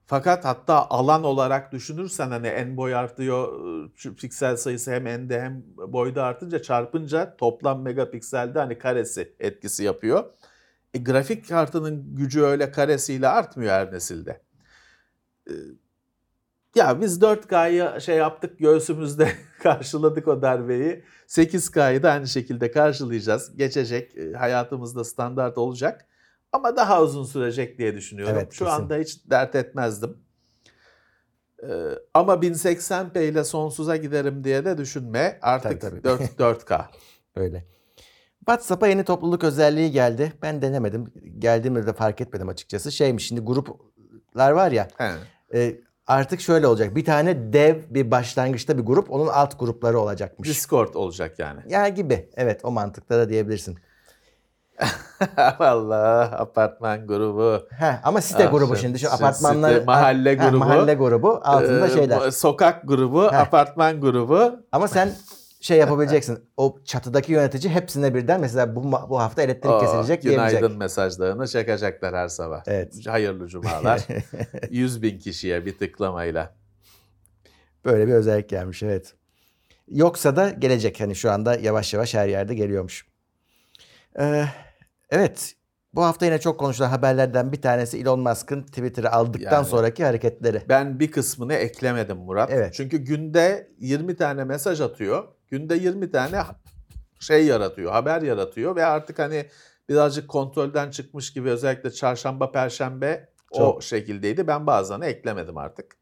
[0.10, 3.54] Fakat hatta alan olarak düşünürsen hani en boy artıyor,
[3.96, 10.24] şu piksel sayısı hem ende hem boyda artınca çarpınca toplam megapikselde hani karesi etkisi yapıyor.
[10.94, 14.42] E, grafik kartının gücü öyle karesiyle artmıyor her nesilde.
[15.50, 15.54] E,
[16.76, 19.32] ya biz 4K'yı şey yaptık göğsümüzde
[19.64, 21.04] karşıladık o darbeyi.
[21.28, 23.58] 8K'yı da aynı şekilde karşılayacağız.
[23.58, 26.09] Geçecek, e, hayatımızda standart olacak.
[26.54, 28.36] Ama daha uzun sürecek diye düşünüyorum.
[28.38, 28.78] Evet, Şu kesin.
[28.82, 30.18] anda hiç dert etmezdim.
[31.64, 31.68] Ee,
[32.14, 35.40] ama 1080p ile sonsuza giderim diye de düşünme.
[35.42, 36.04] Artık Tabii, tabii.
[36.04, 36.82] 4, 4K.
[37.36, 37.66] Öyle.
[38.40, 40.34] WhatsApp'a yeni topluluk özelliği geldi.
[40.42, 41.14] Ben denemedim.
[41.40, 42.92] Geldiğimde de fark etmedim açıkçası.
[42.92, 44.88] Şeymiş şimdi gruplar var ya.
[44.98, 45.12] He.
[45.60, 46.96] e, artık şöyle olacak.
[46.96, 49.12] Bir tane dev bir başlangıçta bir grup.
[49.12, 50.50] Onun alt grupları olacakmış.
[50.50, 51.62] Discord olacak yani.
[51.68, 52.30] Ya gibi.
[52.36, 53.78] Evet o mantıkta da diyebilirsin.
[55.60, 57.68] Vallahi apartman grubu.
[57.70, 59.00] Heh, ama site Ah, grubu şey, şimdi.
[59.00, 59.84] Şu site, apartmanlar.
[59.84, 60.58] mahalle Ha, grubu.
[60.58, 61.40] mahalle grubu.
[61.44, 62.32] Altında Ee, şeyler.
[62.32, 63.40] Sokak grubu, Heh.
[63.40, 64.56] apartman grubu.
[64.72, 65.12] Ama sen
[65.62, 66.50] şey yapabileceksin.
[66.58, 70.78] O çatıdaki yönetici hepsine birden mesela bu, bu hafta elektrik Oo, kesilecek günaydın diyebilecek.
[70.80, 72.64] mesajlarını çakacaklar her sabah.
[72.68, 73.08] Evet.
[73.08, 74.02] Hayırlı cumalar.
[74.70, 76.56] 100 bin kişiye bir tıklamayla.
[77.86, 79.14] Böyle bir özellik gelmiş evet.
[79.88, 83.06] Yoksa da gelecek hani şu anda yavaş yavaş her yerde geliyormuş.
[84.20, 84.46] Ee,
[85.10, 85.56] evet
[85.94, 90.62] bu hafta yine çok konuşulan haberlerden bir tanesi Elon Musk'ın Twitter'ı aldıktan Yani- sonraki hareketleri.
[90.70, 92.50] Ben bir kısmını eklemedim Murat.
[92.52, 92.74] Evet.
[92.74, 95.28] Çünkü günde 20 tane mesaj atıyor.
[95.48, 96.42] Günde 20 tane
[97.20, 99.46] şey yaratıyor, haber yaratıyor ve artık hani
[99.90, 103.84] birazcık kontrolden çıkmış gibi özellikle çarşamba, perşembe o Çok.
[103.84, 104.48] şekildeydi.
[104.48, 105.98] Ben bazılarını eklemedim artık.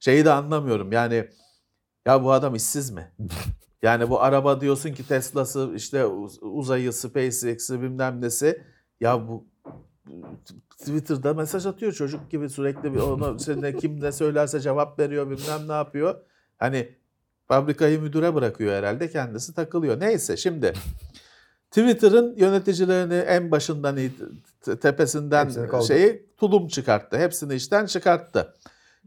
[0.00, 1.28] Şeyi de anlamıyorum yani
[2.06, 3.12] ya bu adam işsiz mi?
[3.86, 8.62] Yani bu araba diyorsun ki Tesla'sı işte uz- uzayı, SpaceX'i bilmem nesi.
[9.00, 9.46] Ya bu
[10.78, 15.68] Twitter'da mesaj atıyor çocuk gibi sürekli bir ona seninle kim ne söylerse cevap veriyor bilmem
[15.68, 16.14] ne yapıyor.
[16.58, 16.94] Hani
[17.48, 20.00] fabrikayı müdüre bırakıyor herhalde kendisi takılıyor.
[20.00, 20.72] Neyse şimdi
[21.70, 23.98] Twitter'ın yöneticilerini en başından
[24.82, 25.50] tepesinden
[25.86, 27.18] şeyi tulum çıkarttı.
[27.18, 28.54] Hepsini işten çıkarttı.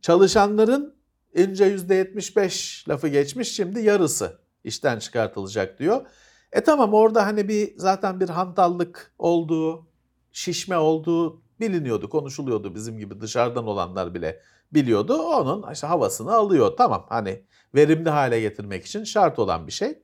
[0.01, 0.95] Çalışanların
[1.33, 6.06] ince %75 lafı geçmiş şimdi yarısı işten çıkartılacak diyor.
[6.52, 9.88] E tamam orada hani bir zaten bir hantallık olduğu,
[10.32, 14.41] şişme olduğu biliniyordu, konuşuluyordu bizim gibi dışarıdan olanlar bile
[14.74, 15.17] biliyordu.
[15.17, 16.74] Onun işte havasını alıyor.
[16.78, 17.43] Tamam hani
[17.76, 20.04] verimli hale getirmek için şart olan bir şey.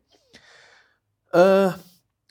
[1.35, 1.67] Ee,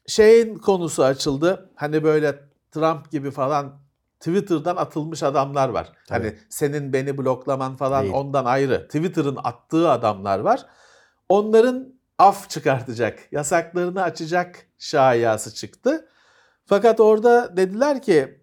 [0.06, 1.70] şeyin konusu açıldı.
[1.74, 3.84] Hani böyle Trump gibi falan
[4.18, 5.92] Twitter'dan atılmış adamlar var.
[6.08, 6.24] Tabii.
[6.28, 8.14] Hani senin beni bloklaman falan Değil.
[8.14, 8.86] ondan ayrı.
[8.86, 10.66] Twitter'ın attığı adamlar var.
[11.28, 16.08] Onların af çıkartacak, yasaklarını açacak şayası çıktı.
[16.66, 18.40] Fakat orada dediler ki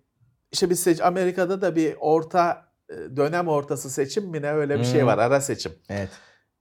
[0.52, 4.84] işte biz seç Amerika'da da bir orta e, dönem ortası seçim mi ne öyle bir
[4.84, 5.08] şey Hmm.
[5.08, 5.72] var ara seçim.
[5.90, 6.10] Evet.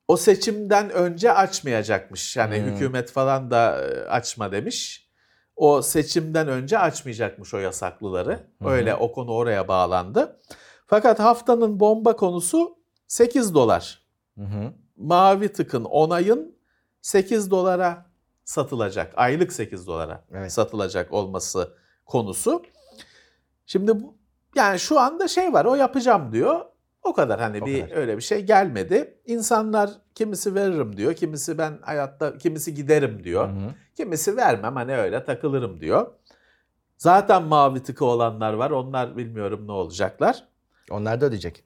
[0.08, 2.36] o seçimden önce açmayacakmış.
[2.36, 2.64] Yani Hmm.
[2.66, 5.10] hükümet falan da e, açma demiş.
[5.56, 8.40] O seçimden önce açmayacakmış o yasaklıları.
[8.62, 8.68] Hı.
[8.68, 10.40] Öyle o konu oraya bağlandı.
[10.86, 14.02] Fakat haftanın bomba konusu 8 dolar.
[14.38, 14.44] Hı.
[14.96, 16.56] Mavi tıkın onayın
[17.02, 18.06] 8 dolara
[18.44, 19.12] satılacak.
[19.16, 20.52] Aylık 8 dolara Evet.
[20.52, 21.74] satılacak olması
[22.06, 22.62] konusu.
[23.66, 24.14] Şimdi bu,
[24.54, 26.60] yani şu anda şey var o yapacağım diyor.
[27.02, 27.96] O kadar hani O bir kadar.
[27.96, 29.20] öyle bir şey gelmedi.
[29.26, 31.14] İnsanlar kimisi veririm diyor.
[31.14, 33.48] Kimisi ben hayatta kimisi giderim diyor.
[33.48, 33.74] Hı hı.
[33.96, 36.12] Kimisi vermem hani öyle takılırım diyor.
[36.96, 38.70] Zaten mavi tıkı olanlar var.
[38.70, 40.48] Onlar bilmiyorum ne olacaklar.
[40.90, 41.64] Onlar da ödeyecek.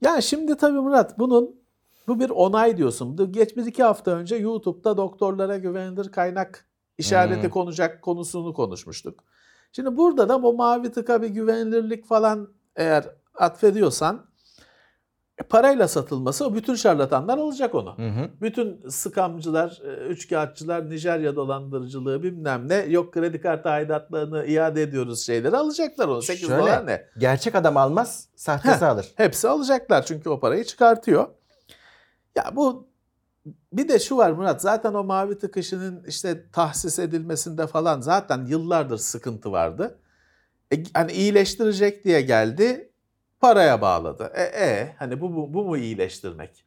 [0.00, 1.60] Yani şimdi tabii Murat bunun
[2.08, 3.18] bu bir onay diyorsun.
[3.18, 6.66] Bu Geç bir iki hafta önce YouTube'da doktorlara güvenilir kaynak
[6.98, 7.50] işareti Hmm.
[7.50, 9.24] konacak konusunu konuşmuştuk.
[9.72, 14.26] Şimdi burada da bu mavi tıka bir güvenilirlik falan eğer atfediyorsan
[15.38, 17.98] e, parayla satılması o bütün şarlatanlar alacak onu.
[17.98, 18.30] Hı hı.
[18.40, 25.56] Bütün sıkamcılar, e, üçkağıtçılar, Nijerya dolandırıcılığı bilmem ne yok kredi kartı aidatlarını iade ediyoruz şeyleri
[25.56, 26.22] alacaklar onu.
[26.22, 26.62] 8 Şöyle.
[26.62, 27.06] dolar ne?
[27.18, 28.88] Gerçek adam almaz, sahtesi Heh.
[28.90, 29.12] alır.
[29.16, 31.26] Hepsi alacaklar çünkü o parayı çıkartıyor.
[32.36, 32.88] Ya bu
[33.72, 38.46] bir de şu var Murat zaten o mavi tık işinin işte tahsis edilmesinde falan zaten
[38.46, 39.98] yıllardır sıkıntı vardı.
[40.72, 42.92] E, hani iyileştirecek diye geldi
[43.40, 44.32] paraya bağladı.
[44.34, 46.64] E, e hani bu, bu, bu mu iyileştirmek?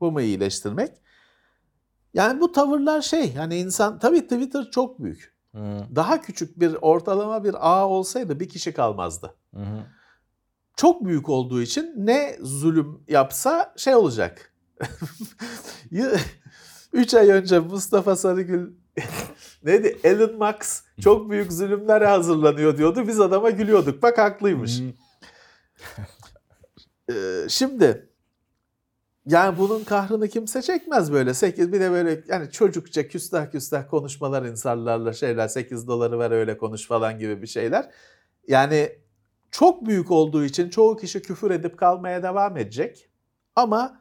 [0.00, 0.92] Bu mu iyileştirmek?
[2.14, 5.36] Yani bu tavırlar şey hani insan tabii Twitter çok büyük.
[5.94, 9.64] Daha küçük bir ortalama bir ağ olsaydı bir kişi kalmazdı hı.
[10.76, 14.52] çok büyük olduğu için ne zulüm yapsa şey olacak.
[16.92, 18.72] 3 ay önce Mustafa Sarıgül
[19.64, 19.98] neydi?
[20.04, 23.08] Elon Musk çok büyük zulümlere hazırlanıyor diyordu.
[23.08, 24.02] Biz adama gülüyorduk.
[24.02, 24.80] Bak haklıymış.
[27.12, 28.08] Ee, şimdi
[29.26, 31.34] yani bunun kahrını kimse çekmez böyle.
[31.34, 36.58] 8 bir de böyle yani çocukça küstah küstah konuşmalar insanlarla şeyler 8 doları ver öyle
[36.58, 37.90] konuş falan gibi bir şeyler.
[38.48, 38.98] Yani
[39.50, 43.10] çok büyük olduğu için çoğu kişi küfür edip kalmaya devam edecek.
[43.56, 44.00] Ama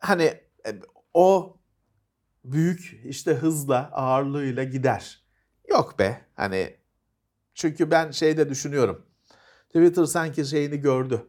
[0.00, 0.24] hani
[0.66, 0.70] e,
[1.14, 1.56] o
[2.44, 5.22] büyük işte hızla, ağırlığıyla gider.
[5.68, 6.76] Yok be hani
[7.54, 9.06] çünkü ben şeyde düşünüyorum.
[9.68, 11.26] Twitter sanki şeyini gördü.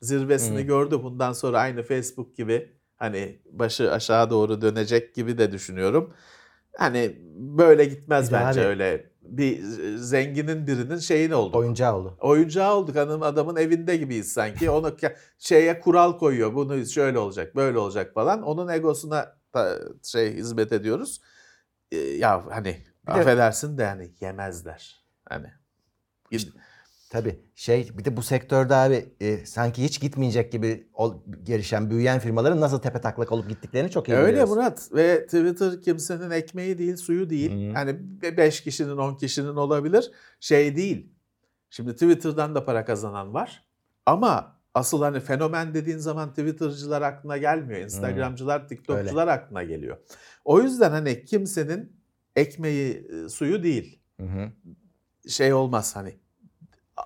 [0.00, 0.62] Zirvesini Hı.
[0.62, 1.02] gördü.
[1.02, 6.14] Bundan sonra aynı Facebook gibi hani başı aşağı doğru dönecek gibi de düşünüyorum.
[6.78, 9.10] Hani böyle gitmez de bence abi- öyle.
[9.22, 9.62] Bir
[9.96, 11.56] zenginin birinin şeyin oldu.
[11.58, 12.16] Oyuncağı oldu.
[12.20, 14.70] Oyuncağı olduk hanım adamın evinde gibiyiz sanki.
[14.70, 14.96] Onu
[15.38, 16.54] şeye kural koyuyor.
[16.54, 18.42] Bunu şöyle olacak, böyle olacak falan.
[18.42, 19.36] Onun egosuna
[20.02, 21.20] şey hizmet ediyoruz.
[21.92, 22.64] Ee, ya hani
[23.08, 25.04] Bir de- affedersin de hani yemezler.
[25.28, 25.46] Hani
[26.32, 26.52] gid-
[27.10, 32.18] Tabii şey bir de bu sektörde abi e, sanki hiç gitmeyecek gibi ol, gelişen, büyüyen
[32.18, 34.50] firmaların nasıl tepe taklak olup gittiklerini çok iyi Öyle biliyoruz.
[34.50, 37.70] Murat ve Twitter kimsenin ekmeği değil, suyu değil.
[37.70, 37.74] Hı.
[37.74, 37.96] Hani
[38.36, 40.10] 5 kişinin 10 kişinin olabilir.
[40.40, 41.12] Şey değil.
[41.70, 43.64] Şimdi Twitter'dan da para kazanan var.
[44.06, 47.80] Ama asıl hani fenomen dediğin zaman Twitter'cılar aklına gelmiyor.
[47.80, 49.96] Instagram'cılar, TikTok'cular aklına geliyor.
[50.44, 51.92] O yüzden hani kimsenin
[52.36, 54.00] ekmeği e, suyu değil.
[54.20, 54.52] Hı hı.
[55.28, 56.25] Şey olmaz hani.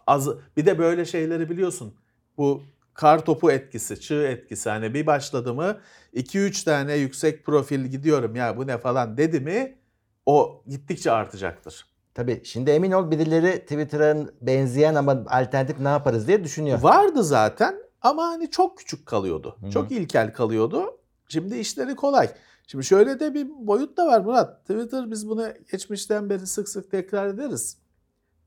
[0.07, 1.94] Az, bir de böyle şeyleri biliyorsun.
[2.38, 2.62] Bu
[2.94, 4.70] kar topu etkisi, çığ etkisi.
[4.70, 5.79] Hani bir başladı mı
[6.14, 9.79] 2-3 tane yüksek profil gidiyorum ya bu ne falan dedi mi
[10.26, 11.87] o gittikçe artacaktır.
[12.14, 16.83] Tabii şimdi emin ol birileri Twitter'ın benzeyen ama alternatif ne yaparız diye düşünüyor.
[16.83, 19.57] Vardı zaten ama hani çok küçük kalıyordu.
[19.61, 19.70] Hı hı.
[19.70, 20.98] Çok ilkel kalıyordu.
[21.29, 22.31] Şimdi işleri kolay.
[22.66, 24.61] Şimdi şöyle de bir boyut da var Murat.
[24.61, 27.79] Twitter biz bunu geçmişten beri sık sık tekrar ederiz.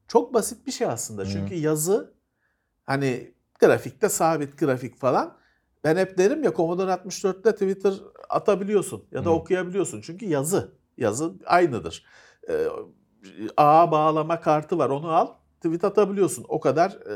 [0.08, 1.22] Çok basit bir şey aslında.
[1.22, 1.32] Hı hı.
[1.32, 2.14] Çünkü yazı
[2.86, 5.38] hani grafikte sabit grafik falan.
[5.84, 7.94] Ben hep derim ya Commodore 64'te Twitter
[8.30, 9.34] atabiliyorsun ya da Hı.
[9.34, 10.02] okuyabiliyorsun.
[10.02, 10.72] Çünkü yazı.
[10.98, 12.06] Yazı aynıdır.
[12.50, 12.68] Ee,
[13.58, 15.28] ağa bağlama kartı var onu al
[15.64, 16.46] tweet atabiliyorsun.
[16.48, 17.16] O kadar e,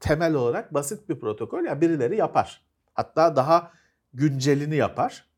[0.00, 1.64] temel olarak basit bir protokol.
[1.64, 2.66] Ya birileri yapar.
[2.94, 3.72] Hatta daha
[4.14, 5.31] güncelini yapar.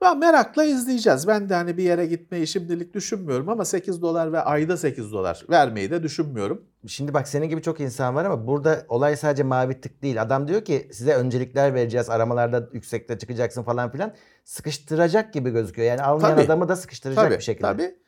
[0.00, 1.28] Ben merakla izleyeceğiz.
[1.28, 5.46] Ben de hani bir yere gitmeyi şimdilik düşünmüyorum ama 8 dolar ve ayda 8 dolar
[5.50, 6.64] vermeyi de düşünmüyorum.
[6.86, 10.22] Şimdi bak senin gibi çok insan var ama burada olay sadece mavi tık değil.
[10.22, 12.10] Adam diyor ki size öncelikler vereceğiz.
[12.10, 14.14] Aramalarda yüksekte çıkacaksın falan filan.
[14.44, 15.88] Sıkıştıracak gibi gözüküyor.
[15.88, 16.46] Yani almayan Tabii.
[16.46, 17.66] adamı da sıkıştıracak Tabii, bir şekilde.
[17.66, 17.98] tabii.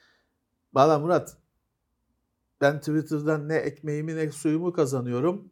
[0.75, 1.37] Valla Murat,
[2.61, 5.52] ben Twitter'dan ne ekmeğimi ne suyumu kazanıyorum.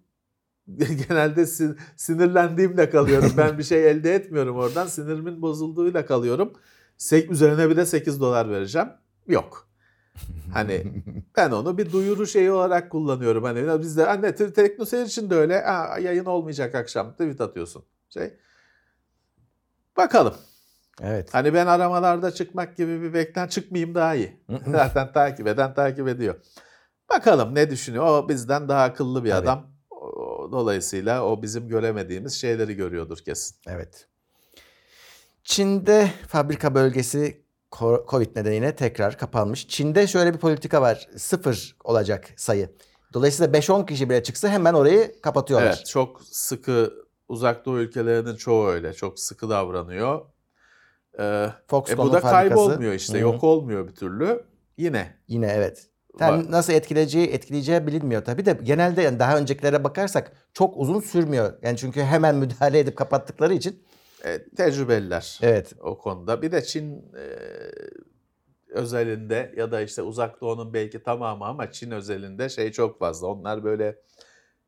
[1.09, 3.33] Genelde sin- sinirlendiğimle kalıyorum.
[3.37, 4.87] Ben bir şey elde etmiyorum oradan.
[4.87, 6.53] Sinirimin bozulduğuyla kalıyorum.
[6.97, 8.89] Sek üzerine bir de 8 dolar vereceğim.
[9.27, 9.69] Yok.
[10.53, 10.85] Hani
[11.37, 13.45] ben onu bir duyuru şeyi olarak kullanıyorum.
[13.45, 15.61] Hani bizde anne te- teknoseyir için de öyle.
[15.63, 17.85] Ha, yayın olmayacak akşam tweet atıyorsun.
[18.09, 18.35] Şey.
[19.97, 20.35] Bakalım.
[21.03, 21.35] Evet.
[21.35, 24.41] Hani ben aramalarda çıkmak gibi bir beklen çıkmayayım daha iyi.
[24.67, 26.35] Zaten takip eden takip ediyor.
[27.11, 28.05] Bakalım ne düşünüyor?
[28.05, 29.41] O bizden daha akıllı bir Tabii.
[29.49, 29.70] adam.
[30.53, 33.57] Dolayısıyla o bizim göremediğimiz şeyleri görüyordur kesin.
[33.67, 34.07] Evet.
[35.45, 37.43] Çin'de fabrika bölgesi
[38.09, 39.69] Covid nedeniyle tekrar kapanmış.
[39.69, 41.09] Çin'de şöyle bir politika var.
[41.17, 42.71] Sıfır olacak sayı.
[43.13, 45.67] Dolayısıyla 5-10 kişi bile çıksa hemen orayı kapatıyorlar.
[45.67, 46.93] Evet çok sıkı
[47.29, 48.93] uzak doğu ülkelerinin çoğu öyle.
[48.93, 50.21] Çok sıkı davranıyor.
[51.19, 52.49] Ee, e, Foxconn'un bu da fabrikası.
[52.49, 53.19] kaybolmuyor işte.
[53.19, 53.23] Hı.
[53.23, 54.45] Yok olmuyor bir türlü.
[54.77, 55.90] Yine Yine evet.
[56.21, 56.51] Var.
[56.51, 61.53] nasıl etkileyeceği etkileyeceği bilinmiyor tabii de genelde yani daha öncekilere bakarsak çok uzun sürmüyor.
[61.63, 63.83] Yani çünkü hemen müdahale edip kapattıkları için.
[64.25, 65.39] e, tecrübeliler.
[65.43, 65.73] Evet.
[65.81, 66.43] o konuda.
[66.43, 67.27] Bir de Çin e,
[68.69, 73.27] özelinde ya da işte uzak doğunun belki tamamı ama Çin özelinde şey çok fazla.
[73.27, 73.97] Onlar böyle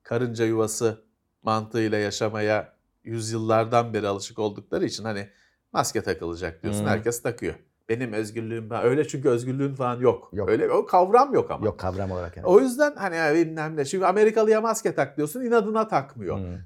[0.03, 1.05] karınca yuvası
[1.43, 5.29] mantığıyla yaşamaya yüzyıllardan beri alışık oldukları için hani
[5.73, 6.81] maske takılacak diyorsun.
[6.81, 6.89] Hmm.
[6.89, 7.55] Herkes takıyor.
[7.89, 10.31] Benim özgürlüğüm ben öyle çünkü özgürlüğün falan yok.
[10.33, 10.49] Yok.
[10.49, 11.67] Öyle o kavram yok ama.
[11.67, 12.47] Yok kavram olarak yani.
[12.47, 13.85] O yüzden hani bilmem ne.
[13.85, 16.39] Çünkü Amerikalıya maske tak diyorsun inadına takmıyor.
[16.39, 16.59] Hı.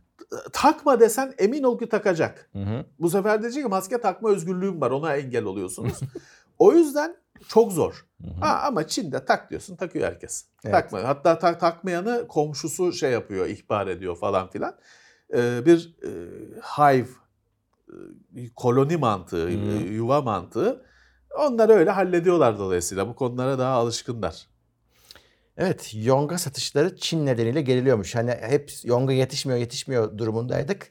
[0.52, 2.50] Takma desen emin ol ki takacak.
[2.52, 2.84] Hı hı.
[2.98, 6.00] Bu sefer diyecek ki maske takma özgürlüğüm var ona engel oluyorsunuz.
[6.58, 7.16] o yüzden
[7.48, 8.06] çok zor.
[8.22, 8.40] Hı hı.
[8.40, 10.44] Ha, ama Çin'de tak diyorsun takıyor herkes.
[10.64, 10.74] Evet.
[10.74, 11.06] Takmıyor.
[11.06, 14.76] Hatta tak, takmayanı komşusu şey yapıyor ihbar ediyor falan filan.
[15.34, 16.10] Ee, bir e,
[16.78, 17.08] hive
[18.36, 19.52] e, koloni mantığı, e,
[19.92, 20.84] yuva mantığı.
[21.38, 23.08] Onları öyle hallediyorlar dolayısıyla.
[23.08, 24.46] Bu konulara daha alışkınlar.
[25.56, 28.14] Evet, yonga satışları Çin nedeniyle geriliyormuş.
[28.14, 30.88] Hani hep yonga yetişmiyor, yetişmiyor durumundaydık.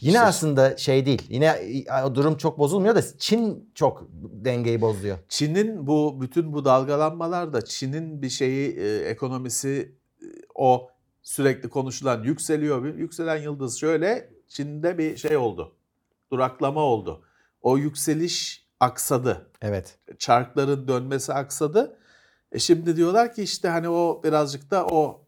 [0.00, 1.22] Yine İşte- aslında şey değil.
[1.28, 1.60] Yine
[2.06, 5.18] o durum çok bozulmuyor da Çin çok dengeyi bozuyor.
[5.28, 10.90] Çin'in bu bütün bu dalgalanmalarda Çin'in bir şeyi e, ekonomisi e, o
[11.22, 12.84] sürekli konuşulan yükseliyor.
[12.84, 15.76] Bir Yükselen yıldız şöyle Çin'de bir şey oldu.
[16.32, 17.22] Duraklama oldu.
[17.62, 19.50] O yükseliş aksadı.
[19.62, 19.98] Evet.
[20.18, 21.98] Çarkların dönmesi aksadı.
[22.52, 25.26] E şimdi diyorlar ki işte hani o birazcık da o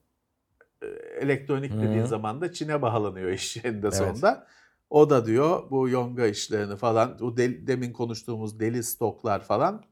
[0.82, 0.86] e,
[1.20, 3.94] elektronik dediğin zaman da Çin'e bağlanıyor iş eninde Evet.
[3.94, 4.46] sonunda.
[4.90, 9.82] O da diyor bu yonga işlerini falan, o del- demin konuştuğumuz deli stoklar falan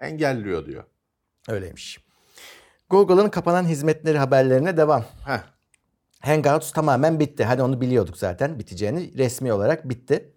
[0.00, 0.84] engelliyor diyor.
[1.48, 2.04] Öyleymiş.
[2.90, 5.04] Google'ın kapanan hizmetleri haberlerine devam.
[5.26, 5.38] Heh.
[6.20, 7.44] Hangouts tamamen bitti.
[7.44, 9.18] Hani onu biliyorduk zaten biteceğini.
[9.18, 10.32] Resmi olarak bitti.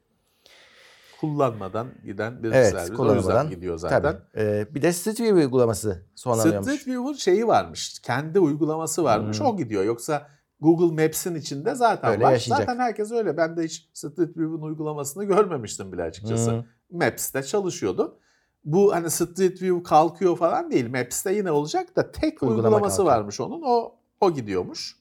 [1.27, 2.79] Kullanmadan giden bir Evet, servis.
[2.79, 3.49] O yüzden kullanmadan.
[3.49, 4.01] gidiyor zaten.
[4.01, 4.21] Tabii.
[4.37, 6.65] Ee, bir de Street View uygulaması sonlanıyormuş.
[6.71, 7.99] Street View'un şeyi varmış.
[7.99, 9.39] Kendi uygulaması varmış.
[9.39, 9.45] Hmm.
[9.47, 9.83] O gidiyor.
[9.83, 10.27] Yoksa
[10.59, 12.31] Google Maps'in içinde zaten Öyle var.
[12.31, 12.57] yaşayacak.
[12.67, 13.37] Zaten herkes öyle.
[13.37, 16.51] Ben de hiç Street View'un uygulamasını görmemiştim bile açıkçası.
[16.51, 16.65] Hı.
[16.91, 18.19] Maps'te çalışıyordu.
[18.65, 20.89] Bu hani Street View kalkıyor falan değil.
[20.89, 23.17] Maps'te yine olacak da tek Uygulama uygulaması kalkıyor.
[23.17, 23.61] varmış onun.
[23.65, 24.95] O o gidiyormuş.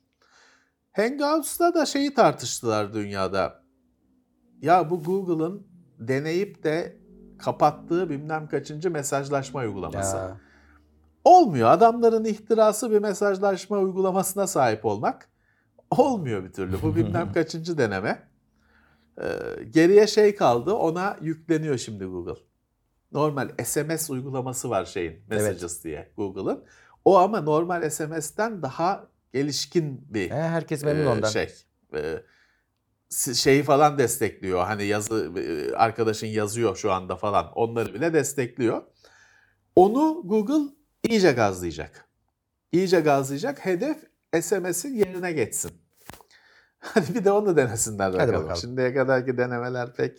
[0.92, 3.62] Hangouts'ta da şeyi tartıştılar dünyada.
[4.62, 5.66] Ya bu Google'ın
[6.08, 6.96] deneyip de
[7.38, 10.16] kapattığı bilmem kaçıncı mesajlaşma uygulaması.
[10.16, 10.36] Ya,
[11.24, 11.70] Olmuyor.
[11.70, 15.28] Adamların ihtirası bir mesajlaşma uygulamasına sahip olmak.
[15.90, 16.82] Olmuyor bir türlü.
[16.82, 18.28] Bu bilmem kaçıncı deneme.
[19.20, 19.28] Ee,
[19.70, 20.72] geriye şey kaldı.
[20.72, 22.40] Ona yükleniyor şimdi Google.
[23.12, 25.20] Normal SMS uygulaması var şeyin.
[25.28, 26.64] Messages diye Google'ın.
[27.04, 31.28] O ama normal SMS'ten daha gelişkin bir he, herkes memnun e, ondan.
[31.28, 31.54] şey.
[31.94, 32.22] E,
[33.34, 34.64] şeyi falan destekliyor.
[34.64, 37.52] Hani yazı e, arkadaşın yazıyor şu anda falan.
[37.52, 38.82] Onları bile destekliyor.
[39.76, 40.74] Onu Google
[41.08, 42.04] iyice gazlayacak.
[42.72, 43.66] İyice gazlayacak.
[43.66, 43.96] Hedef
[44.40, 45.72] SMS'in yerine geçsin.
[46.78, 48.34] Hadi bir de onu denesinler bakalım.
[48.34, 48.56] bakalım.
[48.56, 50.18] Şimdiye kadarki denemeler pek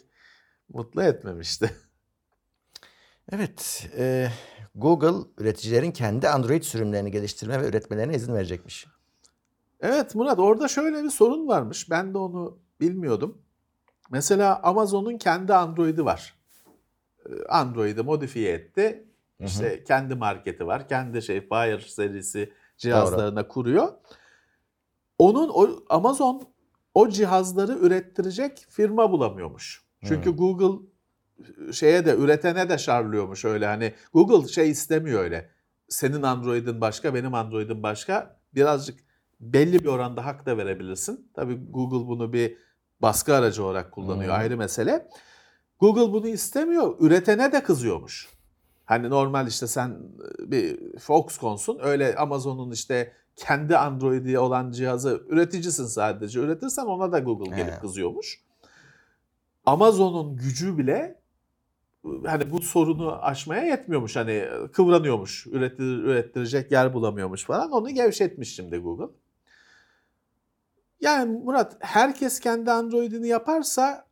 [0.70, 1.72] mutlu etmemişti.
[3.32, 4.30] Evet, e,
[4.76, 8.88] Google üreticilerin kendi Android sürümlerini geliştirme ve üretmelerine izin verecekmiş.
[9.82, 11.90] Evet Murat orada şöyle bir sorun varmış.
[11.90, 13.42] Ben de onu bilmiyordum.
[14.12, 16.36] Mesela Amazon'un kendi Android'i var.
[17.26, 19.08] Ee, Android'i modifiye etti.
[19.38, 19.48] Hı hı.
[19.48, 20.88] İşte kendi marketi var.
[20.88, 23.94] Kendi şey Fire serisi cihazlarına kuruyor.
[25.18, 26.44] Onun o, Amazon
[26.94, 29.84] o cihazları ürettirecek firma bulamıyormuş.
[30.04, 30.36] Çünkü Hı.
[30.36, 30.86] Google
[31.72, 35.50] şeye de üretene de şarlıyormuş öyle hani Google şey istemiyor öyle.
[35.90, 38.40] Senin Android'in başka, benim Android'im başka.
[38.56, 39.00] Birazcık
[39.54, 41.32] belli bir oranda hak da verebilirsin.
[41.34, 42.58] Tabii Google bunu bir
[43.02, 44.40] baskı aracı olarak kullanıyor Hmm.
[44.40, 45.08] ayrı mesele.
[45.80, 46.96] Google bunu istemiyor.
[47.00, 48.30] Üretene de kızıyormuş.
[48.86, 55.86] Hani normal işte sen e, bir Foxconn'sun öyle Amazon'un işte kendi Android'i olan cihazı üreticisin
[55.86, 56.40] sadece.
[56.40, 57.80] Üretirsen ona da Google gelip He.
[57.80, 58.44] kızıyormuş.
[59.66, 61.22] Amazon'un gücü bile
[62.06, 64.16] e, hani bu sorunu aşmaya yetmiyormuş.
[64.16, 65.48] Hani kıvranıyormuş.
[65.48, 67.72] Üretir, ürettirecek yer bulamıyormuş falan.
[67.72, 69.14] Onu gevşetmiş şimdi Google.
[71.04, 74.06] Yani Murat herkes kendi Android'ini yaparsa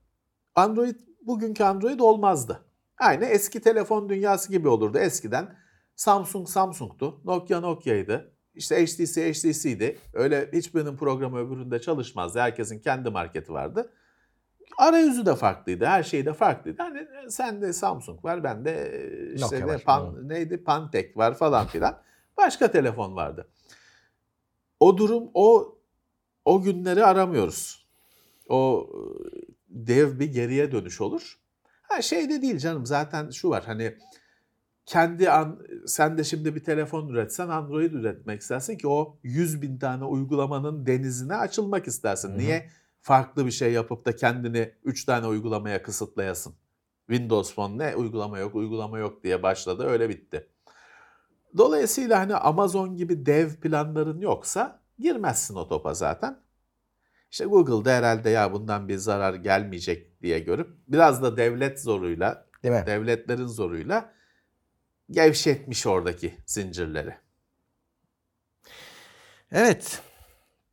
[0.55, 2.65] Android bugünkü Android olmazdı.
[2.97, 4.97] Aynı eski telefon dünyası gibi olurdu.
[4.97, 5.55] Eskiden
[5.95, 8.33] Samsung Samsung'tu, Nokia Nokia'ydı.
[8.55, 9.99] İşte HTC HTC'ydi.
[10.13, 12.39] Öyle hiçbirinin programı öbüründe çalışmazdı.
[12.39, 13.93] Herkesin kendi marketi vardı.
[14.77, 15.85] Arayüzü de farklıydı.
[15.85, 16.81] Her şey de farklıydı.
[16.81, 19.83] Hani sen de Samsung var, ben de e, işte Nokia ne, var.
[19.83, 22.01] Pan, neydi Pantek var falan filan.
[22.37, 23.47] Başka telefon vardı.
[24.79, 25.77] O durum o
[26.45, 27.85] o günleri aramıyoruz.
[28.49, 28.99] O e,
[29.69, 31.39] dev bir geriye dönüş olur.
[31.81, 33.97] Ha şey de değil canım zaten şu var hani
[34.85, 39.77] kendi an, sen de şimdi bir telefon üretsen Android üretmek istersin ki o 100 bin
[39.77, 42.29] tane uygulamanın denizine açılmak istersin.
[42.29, 42.37] Hı hı.
[42.37, 42.69] Niye
[43.01, 46.55] farklı bir şey yapıp da kendini 3 tane uygulamaya kısıtlayasın?
[47.07, 50.47] Windows Phone ne uygulama yok uygulama yok diye başladı öyle bitti.
[51.57, 56.39] Dolayısıyla hani Amazon gibi dev planların yoksa girmezsin o topa zaten.
[57.31, 62.73] İşte Google'da herhalde ya bundan bir zarar gelmeyecek diye görüp biraz da devlet zoruyla, Değil
[62.75, 62.83] mi?
[62.85, 64.13] devletlerin zoruyla
[65.11, 67.13] gevşetmiş oradaki zincirleri.
[69.51, 70.01] Evet.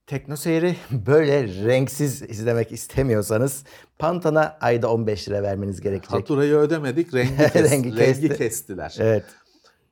[0.07, 3.64] Tekno seyri böyle renksiz izlemek istemiyorsanız
[3.99, 6.11] Pantan'a ayda 15 lira vermeniz gerekecek.
[6.11, 8.37] Faturayı ödemedik, rengi, kes- Rengi rengi, kesti.
[8.39, 8.97] kestiler.
[8.99, 9.24] Evet.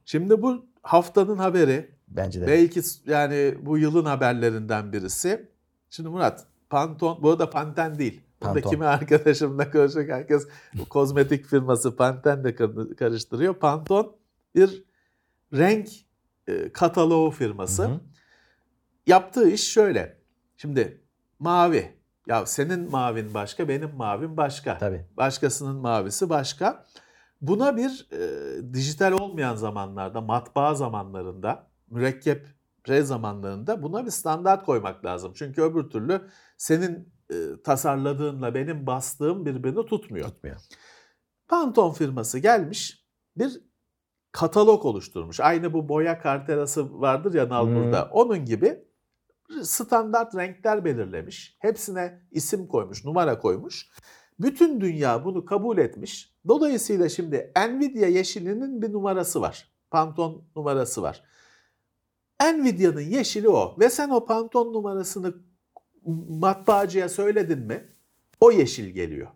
[0.05, 2.47] Şimdi bu haftanın haberi Bence de.
[2.47, 5.49] belki yani bu yılın haberlerinden birisi.
[5.91, 8.21] Şimdi Murat, Pantone, bu arada Panten değil.
[8.43, 8.73] Burada Pantone.
[8.75, 10.49] kimi arkadaşımla konuşacak herkes
[10.89, 13.55] kozmetik firması Panten'le kar- karıştırıyor.
[13.55, 14.09] Pantone
[14.55, 14.85] bir
[15.53, 15.89] renk
[16.47, 17.83] e, kataloğu firması.
[17.83, 18.01] Hı hı.
[19.07, 20.19] Yaptığı iş şöyle.
[20.57, 21.01] Şimdi
[21.39, 21.97] mavi.
[22.27, 24.79] Ya senin mavin başka, benim mavim başka.
[24.79, 25.07] Tabii.
[25.17, 26.85] Başkasının mavisi başka.
[27.41, 32.47] Buna bir e, dijital olmayan zamanlarda, matbaa zamanlarında, mürekkep
[32.89, 35.33] re zamanlarında buna bir standart koymak lazım.
[35.37, 37.35] Çünkü öbür türlü senin e,
[37.65, 40.29] tasarladığınla benim bastığım birbirini tutmuyor.
[40.29, 40.57] Tutmuyor.
[41.49, 43.07] Pantone firması gelmiş
[43.37, 43.61] bir
[44.33, 45.41] katalog oluşturmuş.
[45.41, 48.09] Aynı bu boya karterası vardır ya Nalbur'da.
[48.13, 48.85] Onun gibi
[49.63, 51.57] standart renkler belirlemiş.
[51.61, 53.89] Hepsine isim koymuş, numara koymuş.
[54.41, 56.37] Bütün dünya bunu kabul etmiş.
[56.49, 59.73] Dolayısıyla şimdi Nvidia yeşilinin bir numarası var.
[59.91, 61.23] Pantone numarası var.
[62.45, 63.77] Nvidia'nın yeşili o.
[63.79, 65.35] Ve sen o Pantone numarasını
[66.29, 67.89] matbaacıya söyledin mi?
[68.41, 69.29] O yeşil geliyor.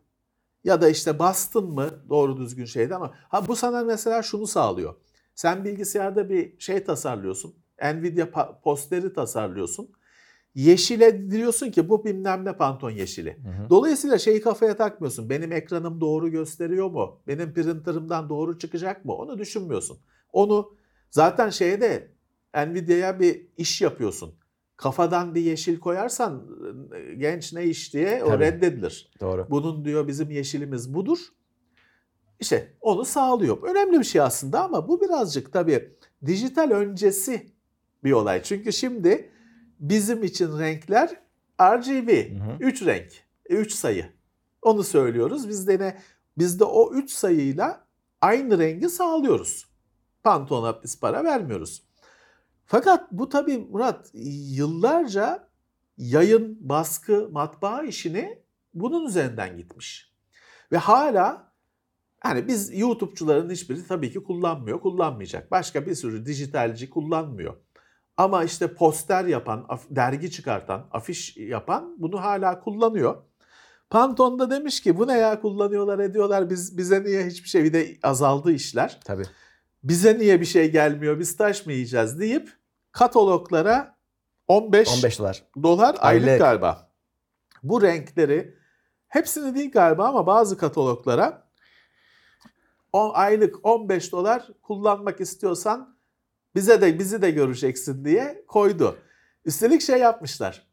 [0.64, 4.94] Ya da işte bastın mı doğru düzgün şeyde ama ha bu sana mesela şunu sağlıyor.
[5.34, 7.54] Sen bilgisayarda bir şey tasarlıyorsun.
[7.82, 9.90] Nvidia posteri tasarlıyorsun.
[10.54, 13.36] Yeşile diyorsun ki bu bilmem ne Pantone yeşili.
[13.44, 13.70] Hı hı.
[13.70, 15.30] Dolayısıyla şeyi kafaya takmıyorsun.
[15.30, 17.20] Benim ekranım doğru gösteriyor mu?
[17.26, 19.14] Benim printerımdan doğru çıkacak mı?
[19.14, 19.98] Onu düşünmüyorsun.
[20.32, 20.74] Onu
[21.10, 22.10] zaten şeye de
[22.54, 24.34] Nvidia'ya bir iş yapıyorsun.
[24.76, 26.46] Kafadan bir yeşil koyarsan
[26.94, 28.44] e, genç ne iş diye o Tabii.
[28.44, 29.10] reddedilir.
[29.20, 29.46] Doğru.
[29.50, 31.18] Bunun diyor bizim yeşilimiz budur.
[32.40, 33.62] İşte onu sağlıyor.
[33.62, 35.96] Önemli bir şey aslında ama bu birazcık tabii
[36.26, 37.52] dijital öncesi
[38.04, 38.42] bir olay.
[38.42, 39.30] Çünkü şimdi
[39.80, 41.10] bizim için renkler
[41.60, 42.08] RGB.
[42.08, 42.56] Hı hı.
[42.60, 43.12] 3 renk,
[43.48, 44.06] 3 sayı.
[44.62, 45.48] Onu söylüyoruz.
[45.48, 45.98] Biz de ne
[46.38, 47.86] biz de o 3 sayıyla
[48.20, 49.66] aynı rengi sağlıyoruz.
[50.22, 51.82] Pantone'a biz para vermiyoruz.
[52.70, 55.48] Fakat bu tabii Murat yıllarca
[55.96, 58.42] yayın, baskı, matbaa işini
[58.74, 60.14] bunun üzerinden gitmiş.
[60.72, 61.52] Ve hala
[62.20, 65.50] hani biz YouTube'cuların hiçbiri tabii ki kullanmıyor, kullanmayacak.
[65.50, 67.56] Başka bir sürü dijitalci kullanmıyor.
[68.16, 73.16] Ama işte poster yapan, dergi çıkartan, afiş yapan bunu hala kullanıyor.
[73.90, 77.72] Pantone da demiş ki bu ne ya kullanıyorlar ediyorlar biz bize niye hiçbir şey bir
[77.72, 79.00] de azaldı işler.
[79.04, 79.24] Tabii.
[79.82, 82.59] Bize niye bir şey gelmiyor biz taş mı yiyeceğiz deyip
[82.92, 83.96] kataloglara
[84.48, 85.42] 15, 15 dolar.
[85.62, 86.40] dolar aylık, Aylık.
[86.40, 86.90] galiba.
[87.62, 88.54] Bu renkleri
[89.08, 91.50] hepsini değil galiba ama bazı kataloglara
[92.92, 95.96] o aylık 15 dolar kullanmak istiyorsan
[96.54, 98.98] bize de bizi de göreceksin diye koydu.
[99.44, 100.66] Üstelik şey yapmışlar.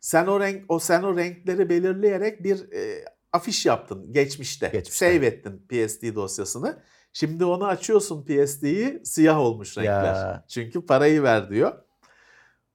[0.00, 4.68] Sen o renk o sen o renkleri belirleyerek bir e, afiş yaptın geçmişte.
[4.68, 5.06] Geçmişte.
[5.14, 6.82] Save ettin PSD dosyasını.
[7.16, 10.14] Şimdi onu açıyorsun PSD'yi siyah olmuş renkler.
[10.14, 10.44] Ya.
[10.48, 11.72] Çünkü parayı ver diyor.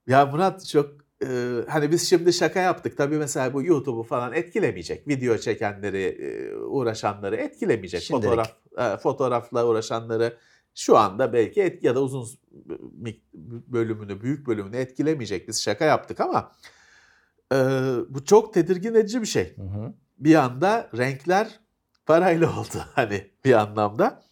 [0.08, 0.92] Ya Murat çok
[1.24, 1.28] e,
[1.68, 2.98] hani biz şimdi şaka yaptık.
[2.98, 5.08] Tabii mesela bu YouTube'u falan etkilemeyecek.
[5.08, 8.02] Video çekenleri, e, uğraşanları etkilemeyecek.
[8.02, 8.30] Şimdilik.
[8.30, 10.38] Fotoğraf e, fotoğrafla uğraşanları
[10.76, 12.28] şu anda belki et, ya da uzun
[13.68, 15.48] bölümünü, büyük bölümünü etkilemeyecek.
[15.48, 16.52] Biz şaka yaptık ama
[17.54, 17.58] e,
[18.10, 19.94] bu çok tedirgin edici bir şey Hı hı.
[20.18, 21.60] bir anda renkler
[22.10, 24.24] parayla oldu hani bir anlamda.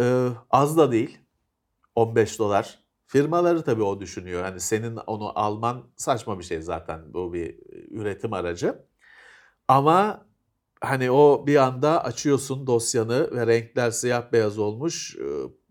[0.00, 1.18] Ee, az da değil.
[1.94, 2.78] 15 dolar.
[3.06, 4.42] Firmaları tabii o düşünüyor.
[4.42, 7.14] Hani senin onu alman saçma bir şey zaten.
[7.14, 7.58] Bu bir
[7.90, 8.84] üretim aracı.
[9.68, 10.26] Ama
[10.80, 15.16] hani o bir anda açıyorsun dosyanı ve renkler siyah beyaz olmuş.
[15.16, 15.26] E,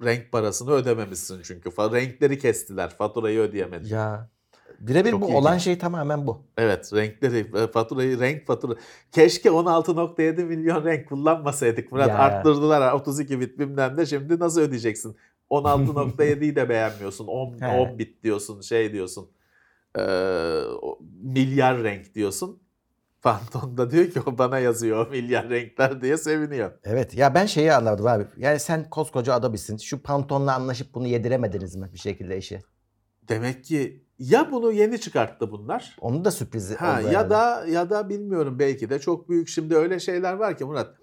[0.06, 1.70] renk parasını ödememişsin çünkü.
[1.70, 2.90] Renkleri kestiler.
[2.90, 3.88] Faturayı ödeyemedin.
[3.88, 4.30] Ya
[4.88, 5.36] birebir bu ilginç.
[5.36, 6.42] olan şey tamamen bu.
[6.58, 8.76] Evet renkleri e, faturayı renk fatura.
[9.12, 12.10] Keşke 16.7 milyon renk kullanmasaydık Murat.
[12.10, 12.18] Ya.
[12.18, 14.06] Arttırdılar 32 bit bilmem ne.
[14.06, 15.16] Şimdi nasıl ödeyeceksin?
[15.50, 17.28] 16.7'yi de beğenmiyorsun.
[17.28, 17.68] 10, He.
[17.68, 19.30] 10 bit diyorsun şey diyorsun.
[20.82, 22.62] O- milyar renk diyorsun.
[23.22, 26.72] Pantone da diyor ki o bana yazıyor o milyar renkler diye seviniyor.
[26.84, 28.26] Evet ya ben şeyi anladım abi.
[28.38, 29.78] Yani sen koskoca Adobe'sin.
[29.78, 32.60] Şu Pantone'la anlaşıp bunu yediremediniz mi bir şekilde işi?
[33.28, 35.96] Demek ki ya bunu yeni çıkarttı bunlar.
[36.02, 37.30] Onun da sürprizi Ha, oldu ya herhalde.
[37.30, 40.96] da ya da bilmiyorum belki de çok büyük şimdi öyle şeyler var ki Murat.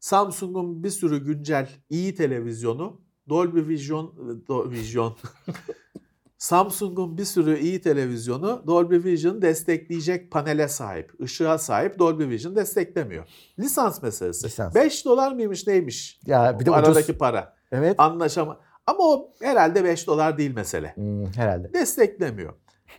[0.00, 4.14] Samsung'un bir sürü güncel iyi televizyonu Dolby Vision
[4.48, 5.16] Do- Vision
[6.38, 13.24] Samsung'un bir sürü iyi televizyonu Dolby Vision destekleyecek panele sahip, ışığa sahip Dolby Vision desteklemiyor.
[13.58, 14.46] Lisans meselesi.
[14.46, 14.74] Lisans.
[14.74, 16.20] 5 dolar mıymış neymiş?
[16.26, 16.88] Ya bir de O ucuz.
[16.88, 17.56] aradaki para.
[17.72, 17.94] Evet.
[18.00, 18.60] Anlaşama.
[18.88, 21.72] Ama o herhalde 5 dolar değil mesele Hmm, herhalde.
[21.74, 22.54] desteklemiyor.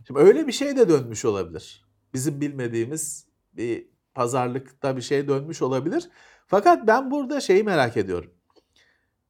[0.08, 1.86] Şimdi öyle bir şey de dönmüş olabilir.
[2.14, 6.10] Bizim bilmediğimiz bir pazarlıkta bir şey dönmüş olabilir.
[6.48, 8.32] Fakat ben burada şeyi merak ediyorum.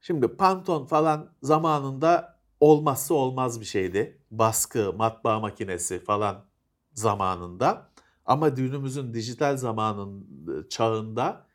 [0.02, 4.22] Şimdi Pantone falan zamanında olmazsa olmaz bir şeydi.
[4.32, 6.46] Baskı, matbaa makinesi falan
[6.94, 7.90] zamanında.
[8.26, 10.28] Ama günümüzün dijital zamanın
[10.70, 11.46] çağında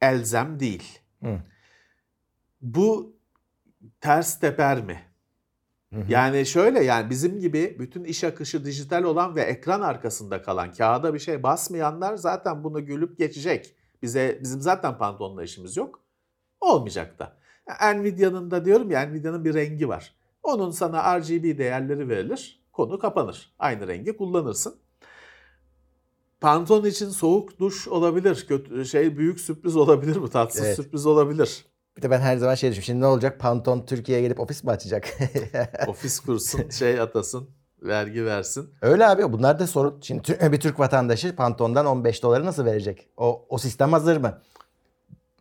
[0.00, 0.98] elzem değil.
[1.22, 1.38] Hı.
[2.60, 3.16] Bu
[4.00, 5.02] ters teper mi?
[5.92, 6.04] Hı hı.
[6.08, 11.14] Yani şöyle yani bizim gibi bütün iş akışı dijital olan ve ekran arkasında kalan, kağıda
[11.14, 13.76] bir şey basmayanlar zaten bunu gülüp geçecek.
[14.02, 16.00] Bize bizim zaten Pantone'la işimiz yok.
[16.60, 17.36] Olmayacak da.
[17.94, 20.14] Nvidia'nın da diyorum ya Nvidia'nın bir rengi var.
[20.42, 22.62] Onun sana RGB değerleri verilir.
[22.72, 23.52] Konu kapanır.
[23.58, 24.74] Aynı rengi kullanırsın.
[26.40, 28.44] Pantone için soğuk duş olabilir.
[28.48, 30.76] Kötü şey büyük sürpriz olabilir bu tatsız Evet.
[30.76, 31.64] sürpriz olabilir.
[31.96, 32.86] Bir de ben her zaman şey düşünüyorum.
[32.86, 33.40] Şimdi ne olacak?
[33.40, 35.08] Pantone Türkiye'ye gelip ofis mi açacak?
[35.86, 37.50] Ofis kursun, şey atasın,
[37.82, 38.70] vergi versin.
[38.82, 39.32] Öyle abi.
[39.32, 40.00] Bunlar da sorun.
[40.02, 43.08] Şimdi bir Türk vatandaşı Pantone'dan 15 doları nasıl verecek?
[43.16, 44.42] O, o sistem hazır mı?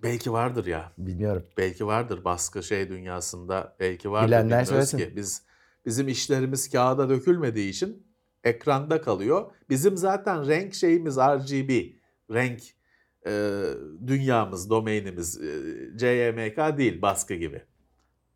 [0.03, 0.91] Belki vardır ya.
[0.97, 1.45] Bilmiyorum.
[1.57, 3.75] Belki vardır baskı şey dünyasında.
[3.79, 4.27] Belki vardır.
[4.27, 4.97] Bilenler bilmiyoruz söylesin.
[4.97, 5.15] ki.
[5.15, 5.41] Biz
[5.85, 8.07] bizim işlerimiz kağıda dökülmediği için
[8.43, 9.51] ekranda kalıyor.
[9.69, 11.93] Bizim zaten renk şeyimiz RGB.
[12.33, 12.61] Renk
[13.27, 13.63] e,
[14.07, 15.47] dünyamız, domainimiz e,
[15.97, 17.61] CMYK değil baskı gibi.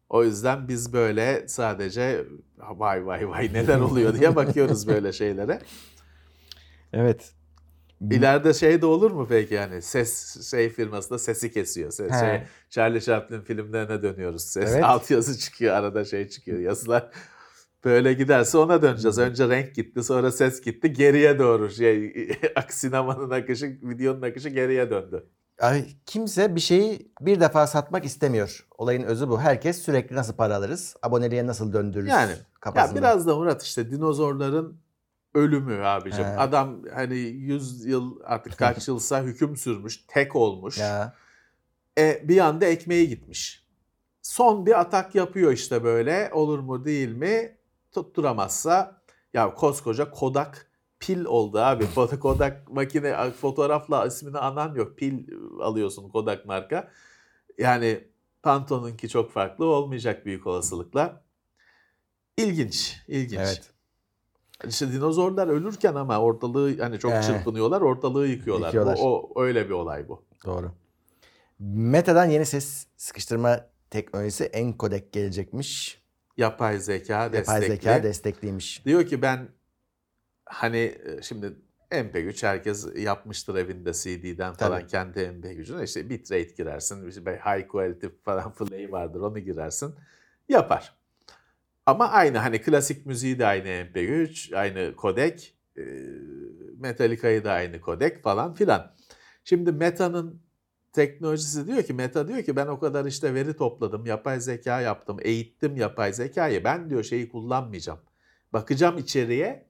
[0.10, 2.26] O yüzden biz böyle sadece
[2.58, 5.60] vay vay vay neler oluyor diye bakıyoruz böyle şeylere.
[6.94, 7.32] Evet.
[8.12, 11.92] İleride şey de olur mu peki yani ses şey firmasında sesi kesiyor.
[11.92, 12.20] Ses, He.
[12.20, 14.42] şey, Charlie Chaplin filmlerine dönüyoruz.
[14.42, 14.84] Ses Evet.
[14.84, 17.10] altyazı çıkıyor arada şey çıkıyor yazılar.
[17.86, 19.20] Böyle giderse ona döneceğiz.
[19.20, 22.14] Önce renk gitti sonra ses gitti geriye doğru şey
[22.70, 25.30] sinemanın akışı videonun akışı geriye döndü.
[25.60, 28.68] Ay, kimse bir şeyi bir defa satmak istemiyor.
[28.78, 29.42] Olayın özü bu.
[29.42, 33.00] Herkes sürekli nasıl para alırız, aboneliğe nasıl döndürürüz Yani, Ya kafasında.
[33.00, 34.78] biraz da Murat işte dinozorların
[35.36, 36.26] ölümü abicim.
[36.26, 36.38] He.
[36.38, 40.78] Adam hani 100 yıl artık kaç yılsa hüküm sürmüş, tek olmuş.
[40.78, 41.14] Ya.
[41.98, 43.66] E, bir anda ekmeği gitmiş.
[44.22, 46.30] Son bir atak yapıyor işte böyle.
[46.34, 47.58] Olur mu değil mi?
[47.96, 49.02] Tutturamazsa
[49.34, 51.86] ya koskoca Kodak pil oldu abi.
[52.20, 54.98] Kodak makine fotoğrafla ismini anan yok.
[54.98, 55.28] Pil
[55.62, 56.92] alıyorsun Kodak marka.
[57.58, 58.08] Yani
[58.44, 61.24] Pantone'unki çok farklı olmayacak büyük olasılıkla.
[62.38, 63.40] İlginç, ilginç.
[63.40, 63.72] Evet.
[64.68, 67.22] İşte dinozorlar ölürken ama ortalığı hani çok Ee.
[67.22, 68.68] çırpınıyorlar, ortalığı yıkıyorlar.
[68.68, 68.98] Yıkıyorlar.
[69.02, 70.24] O, o öyle bir olay bu.
[70.46, 70.72] Doğru.
[71.60, 76.05] Meta'dan yeni ses sıkıştırma teknolojisi encodec gelecekmiş.
[76.38, 77.54] Yapay zeka destekli.
[77.56, 78.86] Yapay zeka destekliymiş.
[78.86, 79.48] Diyor ki ben
[80.46, 81.56] hani e, şimdi
[81.92, 84.88] MP3 herkes yapmıştır evinde CD'den falan Tabii.
[84.88, 89.96] kendi MP3'üne işte bitrate girersin, işte high quality falan play vardır onu girersin
[90.50, 90.96] yapar.
[91.86, 95.82] Ama aynı hani klasik müziği de aynı MP3, aynı kodek, e,
[96.78, 98.96] Metallica'yı da aynı kodek falan filan.
[99.44, 100.45] Şimdi Meta'nın
[100.96, 105.18] teknolojisi diyor ki Meta diyor ki ben o kadar işte veri topladım, yapay zeka yaptım,
[105.22, 106.64] eğittim yapay zekayı.
[106.64, 108.00] Ben diyor şeyi kullanmayacağım.
[108.54, 109.70] Bakacağım içeriye.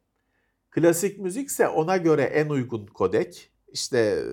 [0.72, 3.52] Klasik müzikse ona göre en uygun kodek.
[3.68, 4.24] İşte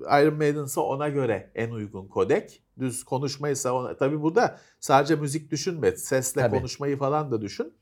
[0.00, 2.62] Iron Maiden'sa ona göre en uygun kodek.
[2.78, 3.96] Düz konuşmaysa ona.
[3.96, 5.96] Tabii burada sadece müzik düşünme.
[5.96, 6.56] Sesle Tabii.
[6.56, 7.72] konuşmayı falan da düşün.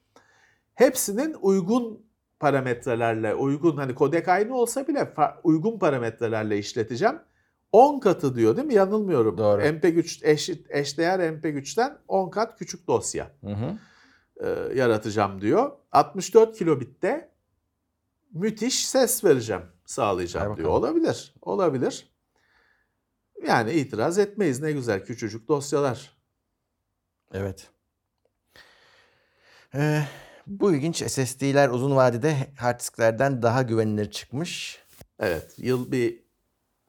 [0.75, 2.07] Hepsinin uygun
[2.41, 7.19] parametrelerle, uygun hani kodek aynı olsa bile uygun parametrelerle işleteceğim.
[7.75, 8.75] 10 katı diyor değil mi?
[8.75, 9.39] Yanılmıyorum.
[9.39, 9.63] Doğru.
[9.63, 13.79] MP3 eşit eşdeğer MP3'ten 10 kat küçük dosya Hı hı.
[14.47, 15.73] e, yaratacağım diyor.
[15.93, 17.31] 64 kilobitte
[18.33, 20.69] müthiş ses vereceğim, sağlayacağım Hay diyor.
[20.69, 20.85] bakalım.
[20.85, 22.15] Olabilir, olabilir.
[23.47, 24.63] Yani itiraz etmeyiz.
[24.63, 26.17] Ne güzel küçücük dosyalar.
[27.33, 27.71] Evet.
[29.75, 30.03] Ee,
[30.47, 34.79] bu ilginç SSD'ler uzun vadede hard disklerden daha güvenilir çıkmış.
[35.19, 35.55] Evet.
[35.59, 36.24] Yıl bir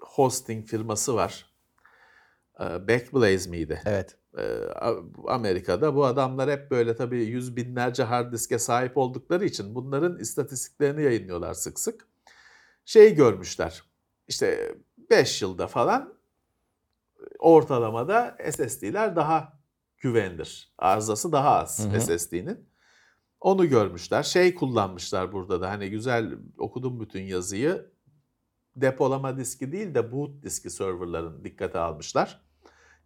[0.05, 1.45] hosting firması var.
[2.59, 3.81] Ee, Backblaze miydi?
[3.85, 4.17] Evet.
[4.37, 4.59] Ee,
[5.27, 11.03] Amerika'da bu adamlar hep böyle tabii yüz binlerce hard diske sahip oldukları için bunların istatistiklerini
[11.03, 12.07] yayınlıyorlar sık sık.
[12.85, 13.83] Şey görmüşler.
[14.27, 14.75] İşte
[15.09, 16.13] 5 yılda falan
[17.39, 19.59] ortalamada SSD'ler daha
[19.97, 20.73] güvenilir.
[20.77, 22.69] Arızası daha az SSD'nin.
[23.41, 24.23] Onu görmüşler.
[24.23, 27.94] Şey kullanmışlar burada da hani güzel okudum bütün yazıyı.
[28.76, 32.41] Depolama diski değil de boot diski serverların dikkate almışlar.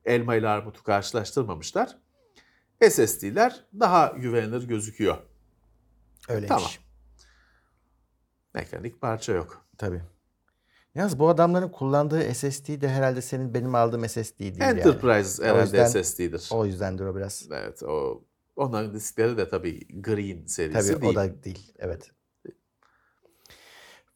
[0.05, 1.97] Elma ile armutu karşılaştırmamışlar.
[2.89, 5.17] SSD'ler daha güvenilir gözüküyor.
[6.30, 6.47] Öyleymiş.
[6.49, 6.70] Tamam.
[8.53, 9.65] Mekanik parça yok.
[9.78, 10.01] Tabii.
[10.95, 15.51] Yalnız bu adamların kullandığı SSD de herhalde senin benim aldığım SSD değil Enterprise yani.
[15.53, 16.49] herhalde yüzden- SSD'dir.
[16.51, 17.47] O yüzdendir o biraz.
[17.51, 18.24] Evet o
[18.55, 21.13] onların diskleri de tabii Green serisi Tabii değil.
[21.13, 21.74] o da değil.
[21.80, 22.11] Evet.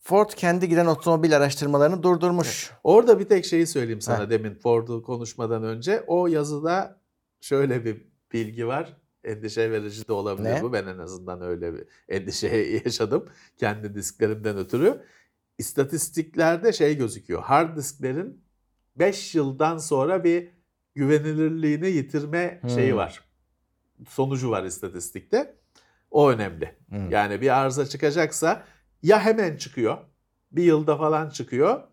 [0.04, 2.72] Ford kendi giden otomobil araştırmalarını durdurmuş.
[2.84, 4.30] Orada bir tek şeyi söyleyeyim sana Heh.
[4.30, 6.04] demin Ford'u konuşmadan önce.
[6.08, 7.00] O yazıda
[7.42, 8.98] şöyle bir bilgi var.
[9.24, 10.62] Endişe verici de olabilir Ne?
[10.64, 10.74] bu.
[10.74, 12.48] Ben en azından öyle bir endişe
[12.86, 13.26] yaşadım.
[13.58, 15.02] Kendi disklerimden ötürü.
[15.58, 17.42] İstatistiklerde şey gözüküyor.
[17.44, 18.44] Hard disklerin
[18.96, 20.50] 5 yıldan sonra bir
[20.96, 22.70] güvenilirliğini yitirme Hmm.
[22.70, 23.24] şeyi var.
[24.10, 25.56] Sonucu var istatistikte.
[26.12, 26.76] O önemli.
[26.90, 27.10] Hmm.
[27.12, 28.64] Yani bir arıza çıkacaksa
[29.04, 29.98] ya hemen çıkıyor,
[30.52, 31.84] bir yılda falan çıkıyor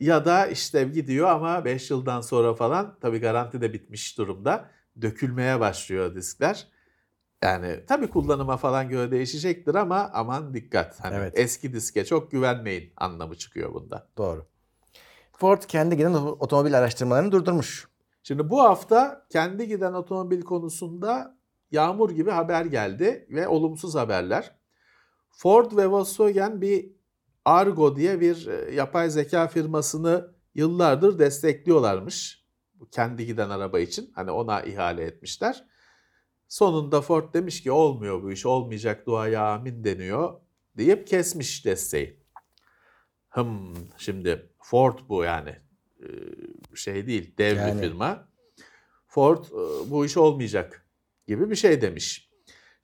[0.00, 4.70] ya da işte gidiyor ama 5 yıldan sonra falan tabii garanti de bitmiş durumda
[5.02, 6.68] dökülmeye başlıyor diskler.
[7.42, 11.04] Yani tabii kullanıma falan göre değişecektir ama aman dikkat.
[11.04, 11.38] Hani Evet.
[11.38, 14.08] eski diske çok güvenmeyin anlamı çıkıyor bunda.
[14.16, 14.46] Doğru.
[15.32, 17.88] Ford kendi giden otomobil araştırmalarını durdurmuş.
[18.22, 21.36] Şimdi bu hafta kendi giden otomobil konusunda
[21.70, 24.54] yağmur gibi haber geldi ve olumsuz haberler.
[25.36, 26.90] Ford ve Volkswagen bir
[27.44, 32.46] Argo diye bir e, yapay zeka firmasını yıllardır destekliyorlarmış.
[32.74, 34.12] Bu kendi giden araba için.
[34.14, 35.64] Hani ona ihale etmişler.
[36.48, 40.40] Sonunda Ford demiş ki olmuyor bu iş, olmayacak duaya amin deniyor
[40.76, 42.20] deyip kesmiş desteği.
[43.28, 45.56] Hım şimdi Ford bu yani
[46.02, 47.74] Ee, şey değil dev Yani.
[47.74, 48.28] bir firma.
[49.06, 50.88] Ford e, bu iş olmayacak
[51.26, 52.25] gibi bir şey demiş.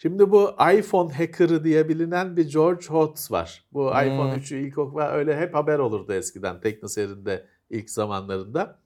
[0.03, 3.65] Şimdi bu iPhone hacker'ı diye bilinen bir George Hotz var.
[3.73, 4.07] Bu Hmm.
[4.07, 8.79] iPhone 3'ü ilk ok- öyle hep haber olurdu eskiden TeknoSeyir'inde ilk zamanlarında.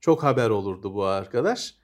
[0.00, 1.74] Çok haber olurdu bu arkadaş.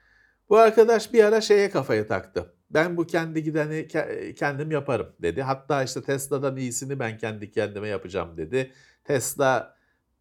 [0.48, 2.54] Bu arkadaş bir ara şeye kafayı taktı.
[2.70, 5.42] Ben bu kendi gideni ke- kendim yaparım dedi.
[5.42, 8.72] Hatta işte Tesla'dan iyisini ben kendi kendime yapacağım dedi.
[9.04, 9.74] Tesla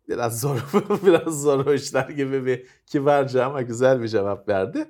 [0.10, 0.58] biraz zor
[1.06, 4.86] biraz zor işler gibi bir kibarca ama güzel bir cevap verdi.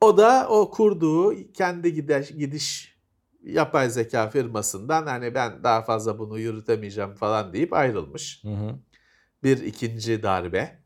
[0.00, 2.98] O da o kurduğu kendi gidiş, gidiş
[3.42, 8.44] yapay zeka firmasından hani ben daha fazla bunu yürütemeyeceğim falan deyip ayrılmış.
[8.44, 8.78] Hı hı.
[9.42, 10.82] Bir ikinci darbe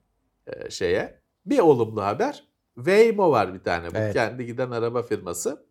[0.47, 1.23] e, şeye.
[1.47, 2.49] Bir olumlu haber.
[2.75, 3.91] Waymo var bir tane.
[3.91, 4.13] Bu Evet.
[4.13, 5.67] kendi giden araba firması.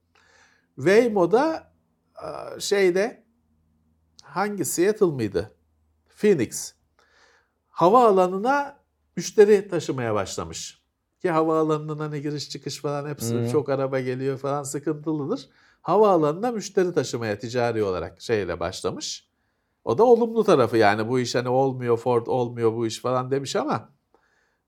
[0.76, 1.74] Waymo'da
[2.24, 3.24] e, şeyde
[4.24, 5.56] hangi Seattle mıydı?
[6.10, 6.74] Phoenix.
[7.68, 8.80] Havaalanına
[9.16, 10.77] müşteri taşımaya başlamış.
[11.28, 13.50] Ki havaalanının hani giriş çıkış falan hepsi Hı.
[13.52, 15.50] çok araba geliyor falan sıkıntılıdır.
[15.82, 19.28] Havaalanına müşteri taşımaya ticari olarak şeyle başlamış.
[19.84, 23.56] O da olumlu tarafı yani bu iş hani olmuyor Ford olmuyor bu iş falan demiş
[23.56, 23.90] ama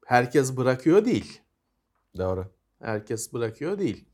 [0.06, 1.42] herkes bırakıyor değil.
[2.18, 2.46] Doğru.
[2.82, 4.06] Herkes bırakıyor değil.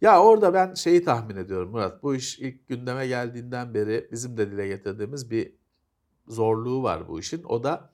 [0.00, 2.02] Ya orada ben şeyi tahmin ediyorum Murat.
[2.02, 5.52] Bu iş ilk gündeme geldiğinden beri bizim de dile getirdiğimiz bir
[6.28, 7.42] zorluğu var bu işin.
[7.42, 7.92] O da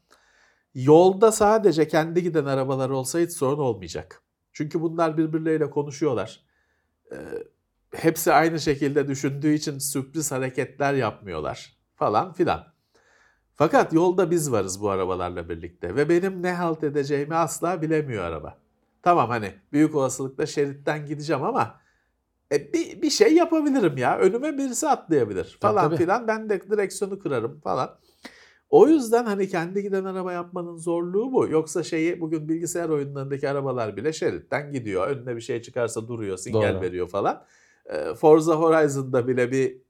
[0.75, 4.23] yolda sadece kendi giden arabalar olsa hiç sorun olmayacak.
[4.53, 6.41] Çünkü bunlar birbirleriyle konuşuyorlar.
[7.13, 7.17] Ee,
[7.95, 12.75] hepsi aynı şekilde düşündüğü için sürpriz hareketler yapmıyorlar falan filan.
[13.55, 18.59] Fakat yolda biz varız bu arabalarla birlikte ve benim ne halt edeceğimi asla bilemiyor araba.
[19.03, 21.81] Tamam hani büyük olasılıkla şeritten gideceğim ama
[22.53, 24.19] e, bir, bir şey yapabilirim ya.
[24.19, 25.97] Önüme birisi atlayabilir Tabii, falan tabii.
[25.97, 26.29] filan.
[26.29, 27.99] Ben de direksiyonu kırarım falan.
[28.71, 31.49] O yüzden hani kendi giden araba yapmanın zorluğu bu.
[31.49, 35.09] Yoksa şeyi bugün bilgisayar oyunlarındaki arabalar bile şeritten gidiyor.
[35.09, 36.81] Önüne bir şey çıkarsa duruyor, sinyal Doğru.
[36.81, 37.45] veriyor falan.
[38.17, 39.83] Forza Horizon'da bile bir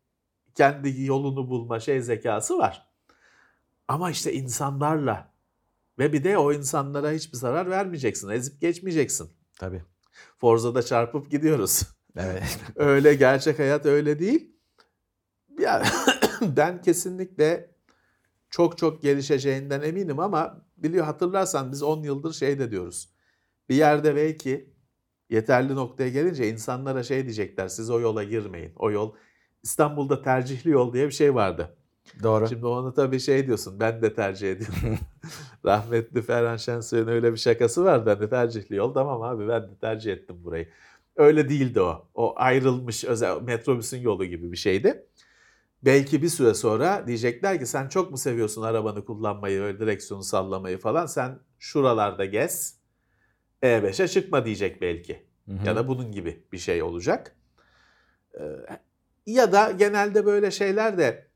[0.54, 2.88] kendi yolunu bulma şey zekası var.
[3.88, 5.32] Ama işte insanlarla
[5.98, 8.28] ve bir de o insanlara hiçbir zarar vermeyeceksin.
[8.28, 9.30] Ezip geçmeyeceksin.
[9.58, 9.82] Tabii.
[10.38, 11.82] Forza'da çarpıp gidiyoruz.
[12.16, 12.58] Evet.
[12.76, 14.56] öyle gerçek hayat öyle değil.
[15.58, 15.82] Ya
[16.40, 17.73] ben kesinlikle
[18.54, 23.08] çok çok gelişeceğinden eminim ama biliyor hatırlarsan biz 10 yıldır şey de diyoruz.
[23.68, 24.70] Bir yerde belki
[25.30, 28.72] yeterli noktaya gelince insanlara şey diyecekler siz o yola girmeyin.
[28.76, 29.14] O yol
[29.62, 31.76] İstanbul'da tercihli yol diye bir şey vardı.
[32.22, 32.48] Doğru.
[32.48, 34.98] Şimdi onu tabii şey diyorsun ben de tercih ediyorum.
[35.64, 38.06] Rahmetli Ferhan Şensoy'un öyle bir şakası var.
[38.06, 40.68] Ben de tercihli yol tamam abi ben de tercih ettim burayı.
[41.16, 42.08] Öyle değildi o.
[42.14, 45.06] O ayrılmış özel metrobüsün yolu gibi bir şeydi.
[45.84, 50.78] Belki bir süre sonra diyecekler ki sen çok mu seviyorsun arabanı kullanmayı, öyle direksiyonu sallamayı
[50.78, 51.06] falan.
[51.06, 52.80] Sen şuralarda gez.
[53.62, 55.26] E5'e çıkma diyecek belki.
[55.46, 55.66] Hı-hı.
[55.66, 57.36] Ya da bunun gibi bir şey olacak.
[58.40, 58.42] Ee,
[59.26, 61.28] ya da genelde böyle şeyler de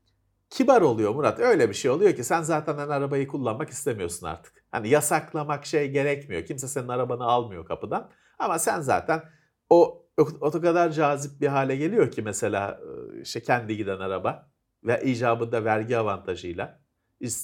[0.49, 1.39] kibar oluyor Murat.
[1.39, 4.65] Öyle bir şey oluyor ki sen zaten hani arabayı kullanmak istemiyorsun artık.
[4.71, 6.45] Hani yasaklamak şey gerekmiyor.
[6.45, 8.11] Kimse senin arabanı almıyor kapıdan.
[8.39, 9.23] Ama sen zaten
[9.69, 10.05] o
[10.41, 12.81] o kadar cazip bir hale geliyor ki mesela
[13.21, 14.49] işte kendi giden araba
[14.83, 16.81] ve icabında vergi avantajıyla,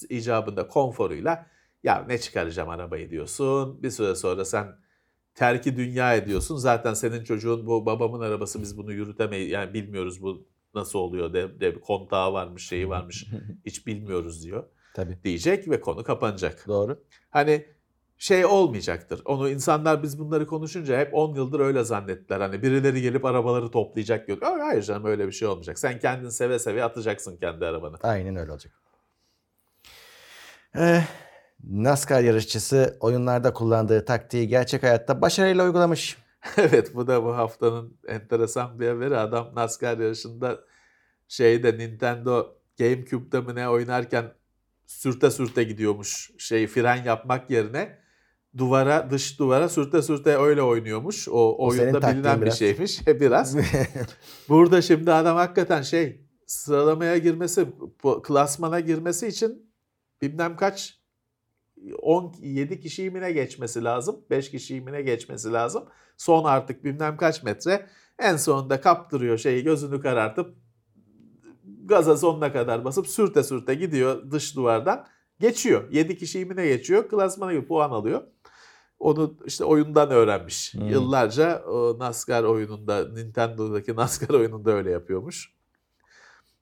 [0.09, 1.47] icabında konforuyla
[1.84, 3.84] ya ne çıkaracağım arabayı diyorsun.
[3.84, 4.67] Bir süre sonra sen
[5.36, 6.57] terki dünya ediyorsun.
[6.57, 9.51] Zaten senin çocuğun bu babamın arabası biz bunu yürütemeyiz.
[9.51, 13.26] Yani bilmiyoruz bu nasıl oluyor de, de kontağı varmış şeyi varmış
[13.65, 14.63] hiç bilmiyoruz diyor.
[14.95, 15.19] Tabii.
[15.23, 16.67] Diyecek ve konu kapanacak.
[16.67, 17.03] Doğru.
[17.30, 17.65] Hani
[18.18, 19.22] şey olmayacaktır.
[19.26, 22.41] Onu insanlar biz bunları konuşunca hep 10 yıldır öyle zannettiler.
[22.41, 24.38] Hani birileri gelip arabaları toplayacak diyor.
[24.41, 25.80] Hayır canım öyle bir şey olmayacak.
[25.80, 27.97] Sen kendin seve seve atacaksın kendi arabanı.
[28.03, 28.74] Aynen öyle olacak.
[30.76, 31.03] Ee,
[31.63, 36.18] NASCAR yarışçısı oyunlarda kullandığı taktiği gerçek hayatta başarıyla uygulamış.
[36.57, 39.18] evet bu da bu haftanın enteresan bir haberi.
[39.18, 40.59] Adam NASCAR yarışında
[41.28, 44.34] şeyde Nintendo GameCube'da mı ne oynarken
[44.86, 46.32] sürte sürte gidiyormuş.
[46.38, 48.05] Şey fren yapmak yerine
[48.58, 51.30] duvara dış duvara sürte sürte öyle oynuyormuş.
[51.30, 53.58] O, o oyunda bilinen bir şeymiş biraz.
[54.49, 57.68] Burada şimdi adam hakikaten şey sıralamaya girmesi,
[58.24, 59.72] klasmana girmesi için
[60.22, 60.99] bilmem kaç
[62.01, 64.26] 17 kişi imine geçmesi lazım.
[64.30, 65.84] 5 kişi imine geçmesi lazım.
[66.18, 67.88] Son artık bilmem kaç metre.
[68.20, 70.56] En sonunda kaptırıyor şeyi gözünü karartıp
[71.86, 75.08] gaza sonuna kadar basıp sürte sürte gidiyor dış duvardan.
[75.39, 75.91] Geçiyor.
[75.91, 77.09] 7 kişi imine geçiyor.
[77.09, 78.21] Klasmana gibi puan alıyor.
[78.99, 80.73] Onu işte oyundan öğrenmiş.
[80.73, 80.88] Hmm.
[80.88, 85.55] Yıllarca o NASCAR oyununda, Nintendo'daki NASCAR oyununda öyle yapıyormuş.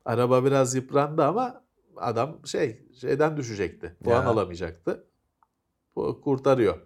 [0.06, 1.64] Araba biraz yıprandı ama
[1.96, 3.96] adam şey şeyden düşecekti.
[4.04, 4.30] Puan ya.
[4.30, 5.04] alamayacaktı.
[5.96, 6.78] Bu kurtarıyor.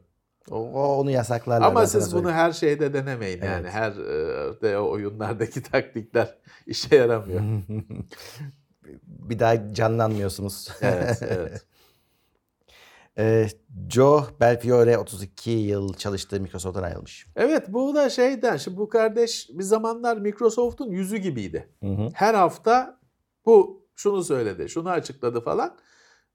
[0.52, 1.68] O, onu yasaklarlar.
[1.68, 3.50] Ama siz bunu her şeyde denemeyin evet.
[3.50, 3.70] yani.
[3.70, 3.96] Her
[4.62, 7.42] de o oyunlardaki taktikler işe yaramıyor.
[9.04, 10.70] bir daha canlanmıyorsunuz.
[10.82, 11.66] Evet, evet.
[13.18, 13.48] Ee,
[13.90, 17.28] Joe Belfiore 32 yıl çalıştığı Microsoft'tan ayrılmış.
[17.36, 21.70] Evet bu da şeyden şimdi bu kardeş bir zamanlar Microsoft'un yüzü gibiydi.
[21.84, 22.10] Hı hı.
[22.14, 23.00] Her hafta
[23.46, 25.78] bu şunu söyledi, şunu açıkladı falan.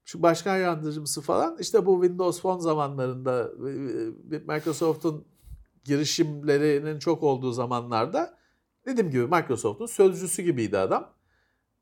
[0.04, 3.50] Şu başkan yardımcısı falan işte bu Windows Phone zamanlarında
[4.48, 5.24] Microsoft'un
[5.84, 8.38] girişimlerinin çok olduğu zamanlarda
[8.86, 11.14] dediğim gibi Microsoft'un sözcüsü gibiydi adam.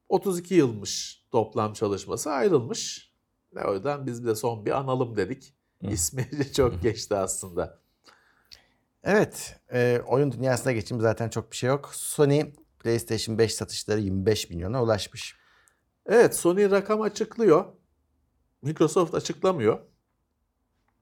[0.08, 3.09] 32 yılmış toplam çalışması ayrılmış.
[3.54, 5.54] Ve o yüzden biz de son bir analım dedik.
[5.82, 5.86] Hı.
[5.90, 7.80] İsmi çok geçti aslında.
[9.04, 11.90] Evet, e, oyun dünyasına geçeyim zaten çok bir şey yok.
[11.92, 12.42] Sony
[12.78, 15.36] PlayStation 5 satışları 25 milyona ulaşmış.
[16.06, 17.64] Evet, Sony rakam açıklıyor.
[18.62, 19.78] Microsoft açıklamıyor.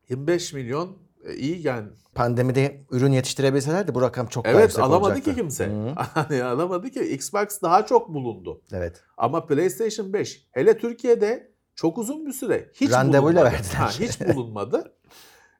[0.08, 1.88] 25 milyon e, iyi yani.
[2.14, 5.30] Pandemide ürün yetiştirebilselerdi bu rakam çok evet, daha yüksek alamadı olacaktı.
[5.30, 5.70] ki kimse.
[5.96, 8.62] Hani alamadı ki Xbox daha çok bulundu.
[8.72, 9.02] Evet.
[9.16, 11.47] Ama PlayStation 5 hele Türkiye'de
[11.78, 13.44] çok uzun bir süre hiç Randevuyla bulunmadı.
[13.44, 13.78] verdiler.
[13.78, 14.94] Ha, hiç bulunmadı.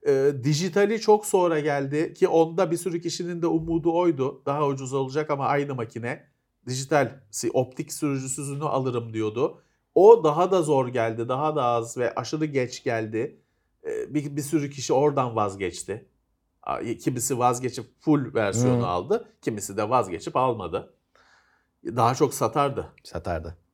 [0.06, 4.42] e, dijitali çok sonra geldi ki onda bir sürü kişinin de umudu oydu.
[4.46, 6.24] Daha ucuz olacak ama aynı makine.
[6.66, 7.10] Dijital
[7.52, 9.62] optik sürücüsüzünü alırım diyordu.
[9.94, 13.40] O daha da zor geldi, daha da az ve aşırı geç geldi.
[13.84, 16.08] E, bir, bir sürü kişi oradan vazgeçti.
[17.00, 18.84] Kimisi vazgeçip full versiyonu hmm.
[18.84, 19.28] aldı.
[19.42, 20.94] Kimisi de vazgeçip almadı.
[21.84, 22.92] Daha çok satardı.
[23.04, 23.67] Satardı.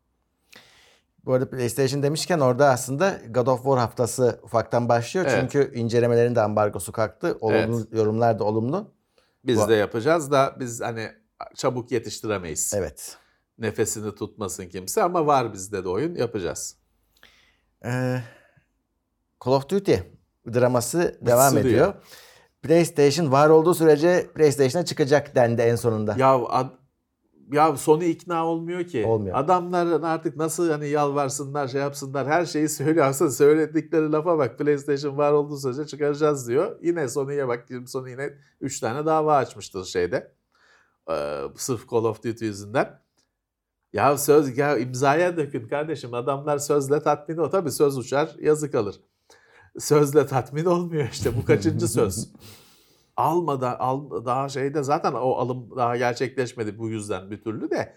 [1.26, 5.26] Bu arada PlayStation demişken orada aslında God of War haftası ufaktan başlıyor.
[5.28, 5.40] Evet.
[5.40, 7.38] Çünkü incelemelerin de ambargosu kalktı.
[7.40, 7.92] Olumlu evet.
[7.92, 8.94] yorumlar da olumlu.
[9.44, 9.68] Biz Bu...
[9.68, 11.10] de yapacağız da biz hani
[11.56, 12.72] çabuk yetiştiremeyiz.
[12.76, 13.16] Evet.
[13.58, 16.76] Nefesini tutmasın kimse ama var bizde de oyun yapacağız.
[17.84, 18.20] Ee,
[19.44, 19.94] Call of Duty
[20.54, 21.66] draması devam Sürüyor.
[21.66, 21.94] ediyor.
[22.62, 26.14] PlayStation var olduğu sürece PlayStation'a çıkacak dendi en sonunda.
[26.18, 26.70] Ya ad,
[27.52, 29.06] ya Sony ikna olmuyor ki.
[29.06, 29.36] Olmuyor.
[29.38, 33.06] Adamlar artık nasıl hani yalvarsınlar şey yapsınlar her şeyi söylüyor.
[33.06, 36.78] Aslında söyledikleri lafa bak PlayStation var olduğu sürece çıkaracağız diyor.
[36.82, 40.34] Yine Sony'ye bak Sony yine 3 tane dava açmıştır şeyde.
[41.10, 43.00] Ee, sırf Call of Duty yüzünden.
[43.92, 46.14] Ya söz ya imzaya dökün kardeşim.
[46.14, 47.50] Adamlar sözle tatmin ol.
[47.50, 49.00] Tabii söz uçar, yazı kalır.
[49.78, 51.36] Sözle tatmin olmuyor işte.
[51.36, 52.28] Bu kaçıncı söz?
[53.16, 57.94] Almadan al, daha şeyde zaten o alım daha gerçekleşmedi bu yüzden bir türlü de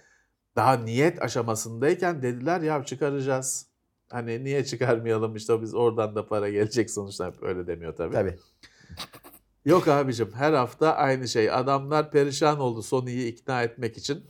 [0.56, 3.68] daha niyet aşamasındayken dediler ya çıkaracağız.
[4.12, 8.14] Hani niye çıkarmayalım işte biz oradan da para gelecek sonuçta öyle demiyor tabii.
[8.14, 8.36] Tabii.
[9.66, 11.52] Yok abicim her hafta aynı şey.
[11.52, 14.24] Adamlar perişan oldu Sony'yi ikna etmek için.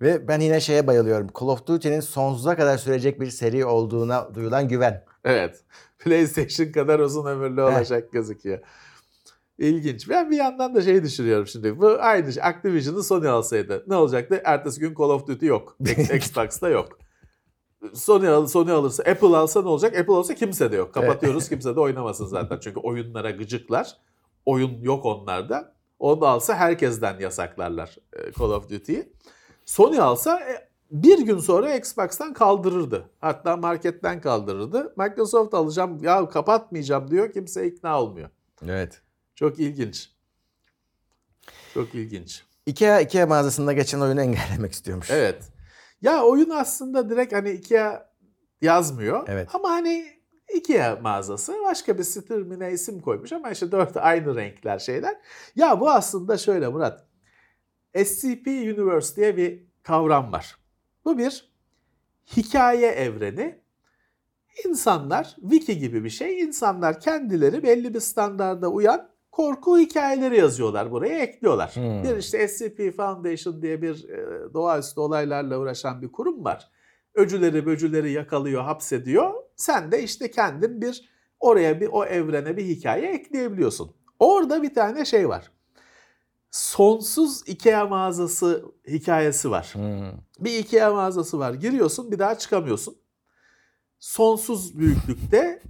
[0.00, 1.28] Ve ben yine şeye bayılıyorum.
[1.40, 5.04] Call of Duty'nin sonsuza kadar sürecek bir seri olduğuna duyulan güven.
[5.24, 5.64] Evet.
[5.98, 8.58] PlayStation kadar uzun ömürlü olacak gözüküyor.
[9.62, 10.08] İlginç.
[10.08, 11.80] Ben bir yandan da şey düşünüyorum şimdi.
[11.80, 12.42] Bu aynı şey.
[12.42, 14.40] Activision'ı Sony alsaydı ne olacaktı?
[14.44, 15.76] Ertesi gün Call of Duty yok.
[16.14, 16.98] Xbox'ta yok.
[17.94, 19.98] Sony, al, Sony alırsa, Apple alsa ne olacak?
[19.98, 20.94] Apple olsa kimse de yok.
[20.94, 22.58] Kapatıyoruz kimse de oynamasın zaten.
[22.60, 23.96] Çünkü oyunlara gıcıklar.
[24.46, 25.74] Oyun yok onlarda.
[25.98, 29.12] Onu alsa herkesten yasaklarlar e, Call of Duty'yi.
[29.64, 33.10] Sony alsa e, bir gün sonra Xbox'tan kaldırırdı.
[33.20, 34.94] Hatta marketten kaldırırdı.
[34.96, 37.32] Microsoft alacağım ya kapatmayacağım diyor.
[37.32, 38.30] Kimse ikna olmuyor.
[38.68, 39.02] Evet.
[39.42, 40.10] Çok ilginç.
[41.74, 42.42] Çok ilginç.
[42.66, 45.10] Ikea, Ikea mağazasında geçen oyunu engellemek istiyormuş.
[45.10, 45.44] Evet.
[46.02, 48.10] Ya oyun aslında direkt hani Ikea
[48.60, 49.24] yazmıyor.
[49.28, 49.48] Evet.
[49.54, 50.20] Ama hani
[50.54, 55.16] Ikea mağazası başka bir sitürmine isim koymuş ama işte dört aynı renkler şeyler.
[55.56, 57.06] Ya bu aslında şöyle Murat.
[58.04, 60.56] SCP Universe diye bir kavram var.
[61.04, 61.52] Bu bir
[62.36, 63.62] hikaye evreni.
[64.66, 71.18] İnsanlar, wiki gibi bir şey, insanlar kendileri belli bir standarda uyan korku hikayeleri yazıyorlar buraya
[71.18, 71.70] ekliyorlar.
[71.76, 72.02] Hmm.
[72.02, 76.70] Bir işte SCP Foundation diye bir e, doğaüstü olaylarla uğraşan bir kurum var.
[77.14, 79.34] Öcüleri böcüleri yakalıyor, hapsediyor.
[79.56, 81.08] Sen de işte kendin bir
[81.40, 83.92] oraya bir o evrene bir hikaye ekleyebiliyorsun.
[84.18, 85.50] Orada bir tane şey var.
[86.50, 89.70] Sonsuz Ikea mağazası hikayesi var.
[89.72, 90.18] Hmm.
[90.40, 91.54] Bir Ikea mağazası var.
[91.54, 92.96] Giriyorsun bir daha çıkamıyorsun.
[93.98, 95.62] Sonsuz büyüklükte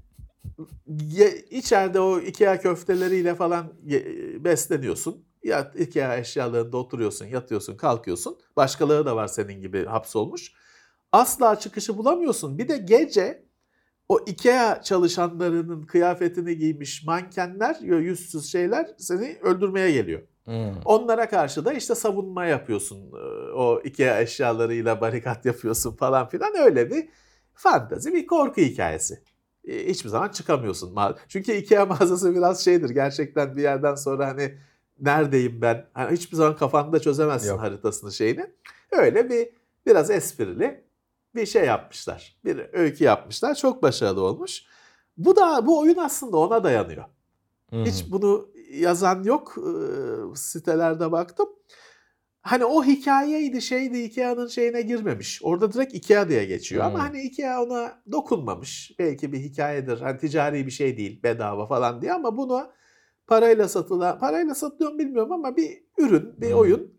[0.87, 5.25] ye- içeride o Ikea köfteleriyle falan ye- besleniyorsun.
[5.45, 8.39] Ya Ikea eşyalarında oturuyorsun, yatıyorsun, kalkıyorsun.
[8.57, 10.53] Başkaları da var senin gibi hapsolmuş.
[11.13, 12.59] Asla çıkışı bulamıyorsun.
[12.59, 13.45] Bir de gece
[14.09, 20.23] o Ikea çalışanlarının kıyafetini giymiş mankenler, yüzsüz şeyler seni öldürmeye geliyor.
[20.45, 20.73] Hmm.
[20.85, 22.99] Onlara karşı da işte savunma yapıyorsun.
[23.13, 26.53] Ee, O Ikea eşyalarıyla barikat yapıyorsun falan filan.
[26.59, 27.09] Öyle bir
[27.55, 29.23] fantazi bir korku hikayesi.
[29.65, 30.97] Ee, Hiçbir zaman çıkamıyorsun.
[31.29, 32.91] Çünkü Ikea mağazası biraz şeydir.
[32.91, 34.59] Gerçekten bir yerden sonra hani
[35.01, 35.87] neredeyim ben?
[35.93, 37.61] Hani hiçbir zaman kafanda çözemezsin Yok.
[37.61, 38.47] haritasını şeyini.
[38.93, 39.49] Öyle bir
[39.87, 40.85] biraz esprili
[41.35, 42.37] bir şey yapmışlar.
[42.45, 43.55] Bir öykü yapmışlar.
[43.55, 44.63] Çok başarılı olmuş.
[45.17, 47.05] Bu da bu oyun aslında ona dayanıyor.
[47.71, 47.85] Hmm.
[47.85, 49.57] Hiç bunu yazan yok.
[50.35, 51.49] Sitelerde baktım.
[52.43, 55.41] Hani o hikayeydi şeydi Ikea'nın şeyine girmemiş.
[55.45, 56.85] Orada direkt Ikea diye geçiyor.
[56.85, 56.95] Hmm.
[56.95, 58.93] Ama hani Ikea ona dokunmamış.
[58.99, 60.01] Belki bir hikayedir.
[60.01, 62.73] Hani ticari bir şey değil bedava falan diye ama bunu
[63.27, 66.59] parayla satılan, parayla satılıyor bilmiyorum ama bir ürün, bir Hmm.
[66.59, 66.93] oyun.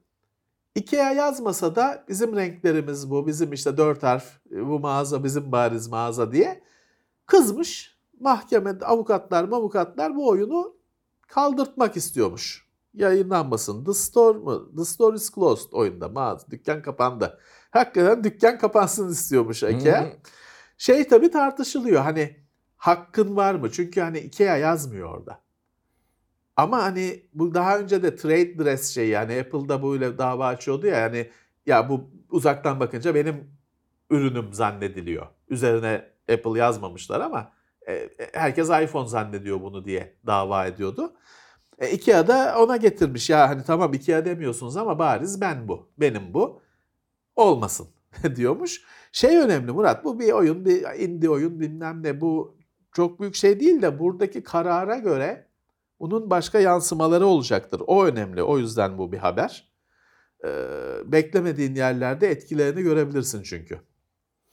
[0.75, 6.31] Ikea yazmasa da bizim renklerimiz bu, bizim işte dört harf, bu mağaza bizim bariz mağaza
[6.31, 6.63] diye
[7.25, 7.97] kızmış.
[8.19, 10.75] Mahkemede avukatlar avukatlar bu oyunu
[11.27, 12.62] kaldırtmak istiyormuş.
[12.93, 13.85] Yayınlanmasın.
[13.85, 14.75] The Store mı?
[14.77, 16.09] The Store is closed oyunda.
[16.09, 17.39] Mağaza, dükkan kapandı.
[17.71, 20.01] Hakikaten dükkan kapansın istiyormuş Ikea.
[20.01, 20.11] Hmm.
[20.77, 22.01] Şey tabii tartışılıyor.
[22.01, 22.37] Hani
[22.77, 23.71] hakkın var mı?
[23.71, 25.43] Çünkü hani Ikea yazmıyor orada.
[26.55, 30.99] Ama hani bu daha önce de trade dress şeyi yani Apple'da böyle dava açıyordu ya
[30.99, 31.29] yani
[31.65, 33.51] ya bu uzaktan bakınca benim
[34.09, 35.27] ürünüm zannediliyor.
[35.49, 37.51] Üzerine Apple yazmamışlar ama
[37.87, 41.13] e, e, herkes iPhone zannediyor bunu diye dava ediyordu.
[41.79, 45.89] E, Ikea da ona getirmiş ya hani tamam Ikea demiyorsunuz ama bariz ben bu.
[45.97, 46.61] Benim bu.
[47.35, 47.87] Olmasın
[48.35, 48.81] diyormuş.
[49.11, 52.57] Şey önemli Murat bu bir oyun bir indie oyun bilmem ne bu
[52.91, 55.47] çok büyük şey değil de buradaki karara göre
[55.99, 57.81] bunun başka yansımaları olacaktır.
[57.87, 58.43] O önemli.
[58.43, 59.73] O yüzden bu bir haber.
[60.45, 60.49] Ee,
[61.05, 63.79] beklemediğin yerlerde etkilerini görebilirsin çünkü.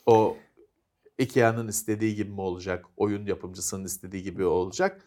[0.07, 0.37] O
[1.18, 2.85] Ikea'nın istediği gibi mi olacak?
[2.97, 5.03] Oyun yapımcısının istediği gibi olacak?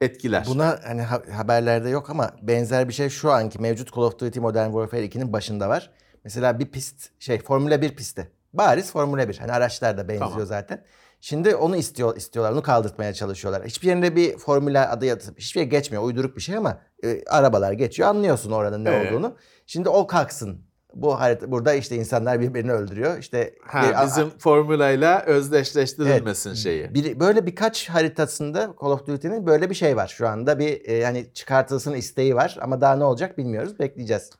[0.00, 0.44] Etkiler.
[0.48, 4.40] Buna hani ha- haberlerde yok ama benzer bir şey şu anki mevcut Call of Duty
[4.40, 5.90] Modern Warfare 2'nin başında var.
[6.24, 8.30] Mesela bir pist şey Formula 1 pisti.
[8.52, 9.38] Bariz Formula 1.
[9.38, 10.46] Hani araçlar da benziyor Tamam.
[10.46, 10.84] zaten.
[11.20, 12.52] Şimdi onu istiyor istiyorlar.
[12.52, 13.64] Onu kaldırtmaya çalışıyorlar.
[13.66, 16.02] Hiçbir yerinde bir formüla adı yatıp hiçbir yer geçmiyor.
[16.02, 18.08] Uyduruk bir şey ama e, arabalar geçiyor.
[18.08, 19.12] Anlıyorsun oranın ne Evet.
[19.12, 19.36] olduğunu.
[19.66, 20.67] Şimdi o kalksın.
[21.02, 23.18] Bu harita, burada işte insanlar birbirini öldürüyor.
[23.18, 26.94] İşte ha, bir- a- bizim formülayla özdeşleştirilmesin şeyi.
[26.94, 30.08] bir, böyle birkaç haritasında Call of Duty'nin böyle bir şey var.
[30.16, 33.78] Şu anda bir e, yani çıkartılsın isteği var ama daha ne olacak bilmiyoruz.
[33.78, 34.30] Bekleyeceğiz.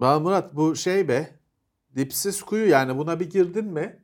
[0.00, 1.28] Valla Murat bu şey be
[1.96, 3.98] Dipsiz kuyu yani buna bir girdin mi?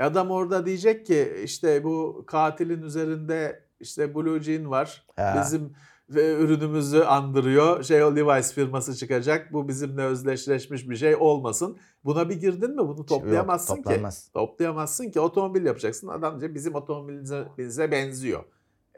[0.00, 5.06] Adam orada diyecek ki işte bu katilin üzerinde işte Blue Jean var.
[5.16, 5.42] Ha.
[5.44, 5.72] Bizim
[6.10, 7.82] ve ürünümüzü andırıyor.
[7.82, 9.52] Şey o Levi's firması çıkacak.
[9.52, 11.78] Bu bizimle özdeşleşmiş bir şey olmasın.
[12.04, 13.88] Buna bir girdin mi bunu toplayamazsın Yok, ki.
[13.88, 14.30] toplanmaz.
[14.34, 16.08] Toplayamazsın ki otomobil yapacaksın.
[16.08, 18.44] Adam diyor bizim otomobilimize benziyor.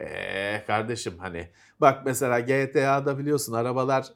[0.00, 1.48] Eee kardeşim hani
[1.80, 4.06] bak mesela GTA'da biliyorsun arabalar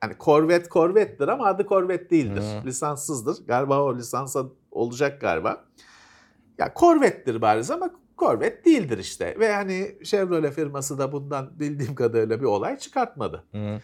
[0.00, 2.42] hani Corvette Corvette'dir ama adı Corvette değildir.
[2.42, 2.66] Hı.
[2.66, 3.46] Lisanssızdır.
[3.46, 5.64] Galiba o lisansa olacak galiba.
[6.58, 9.36] Ya Corvette'dir bariz ama Corvette değildir işte.
[9.38, 13.44] Ve hani Chevrolet firması da bundan bildiğim kadarıyla bir olay çıkartmadı.
[13.52, 13.80] Hı.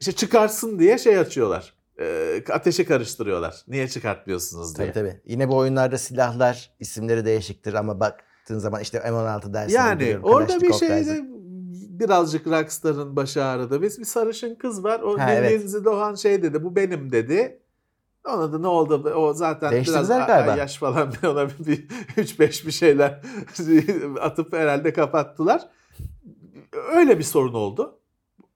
[0.00, 1.74] İşte çıkarsın diye şey açıyorlar.
[2.00, 3.64] Ee, ateşi karıştırıyorlar.
[3.68, 4.92] Niye çıkartmıyorsunuz diye.
[4.92, 5.20] Tabii tabii.
[5.24, 9.76] Yine bu oyunlarda silahlar isimleri değişiktir ama baktığın zaman işte M16 dersin.
[9.76, 10.86] Yani orada bir dersin.
[10.86, 11.24] şeyde
[12.00, 13.82] birazcık Rockstar'ın başı ağrıdı.
[13.82, 15.00] Biz bir sarışın kız var.
[15.00, 15.84] O Ha, evet.
[15.84, 16.64] Doğan şey dedi.
[16.64, 17.62] Bu benim dedi.
[18.28, 19.10] Ona da ne oldu?
[19.16, 20.56] O zaten biraz galiba.
[20.56, 23.20] yaş falan ona bir, bir 3-5 bir şeyler
[24.20, 25.68] atıp herhalde kapattılar.
[26.96, 27.98] Öyle bir sorun oldu.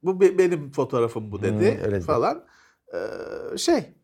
[0.03, 2.45] Bu be- benim fotoğrafım bu dedi Hmm, öyle falan.
[2.95, 3.95] Ee, şey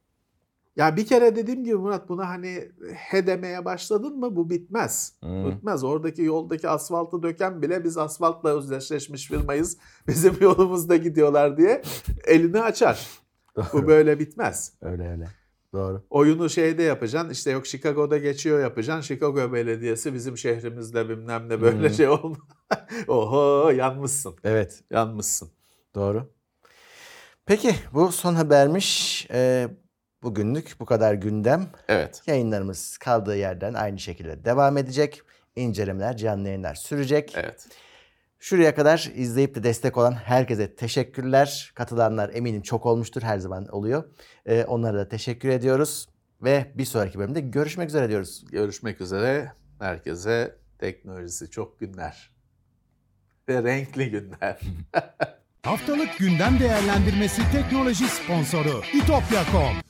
[0.76, 5.12] ya bir kere dediğim gibi Murat buna hani he demeye başladın mı bu bitmez.
[5.24, 5.44] Hı.
[5.46, 5.84] Bitmez.
[5.84, 9.76] Oradaki yoldaki asfaltı döken bile biz asfaltla özdeşleşmiş firmayız.
[10.08, 11.82] Bizim yolumuzda gidiyorlar diye
[12.24, 13.08] elini açar.
[13.72, 14.72] Bu böyle bitmez.
[14.82, 15.28] Öyle öyle.
[15.72, 16.02] Doğru.
[16.10, 17.30] Oyunu şeyde yapacaksın.
[17.30, 19.14] işte yok Chicago'da geçiyor yapacaksın.
[19.14, 21.94] Chicago Belediyesi bizim şehrimizde bilmem ne böyle Hmm.
[21.94, 22.36] şey olma.
[23.08, 24.36] Oho yanmışsın.
[24.44, 24.82] Evet.
[24.90, 25.50] Yanmışsın.
[25.94, 26.30] Doğru.
[27.46, 29.26] Peki bu son habermiş.
[29.30, 29.68] Ee,
[30.22, 31.66] bugünlük bu kadar gündem.
[31.88, 32.22] Evet.
[32.26, 35.22] Yayınlarımız kaldığı yerden aynı şekilde devam edecek.
[35.56, 37.32] İncelemeler, canlı yayınlar sürecek.
[37.36, 37.68] Evet.
[38.40, 41.72] Şuraya kadar izleyip de destek olan herkese teşekkürler.
[41.74, 44.04] Katılanlar eminim çok olmuştur her zaman oluyor.
[44.46, 46.08] Ee, onlara da teşekkür ediyoruz.
[46.42, 48.44] Ve bir sonraki bölümde görüşmek üzere diyoruz.
[48.50, 49.52] Görüşmek üzere.
[49.78, 52.30] Herkese teknolojisi çok günler.
[53.48, 54.60] Ve renkli günler.
[55.62, 59.89] Haftalık gündem değerlendirmesi teknoloji sponsoru itopya.com.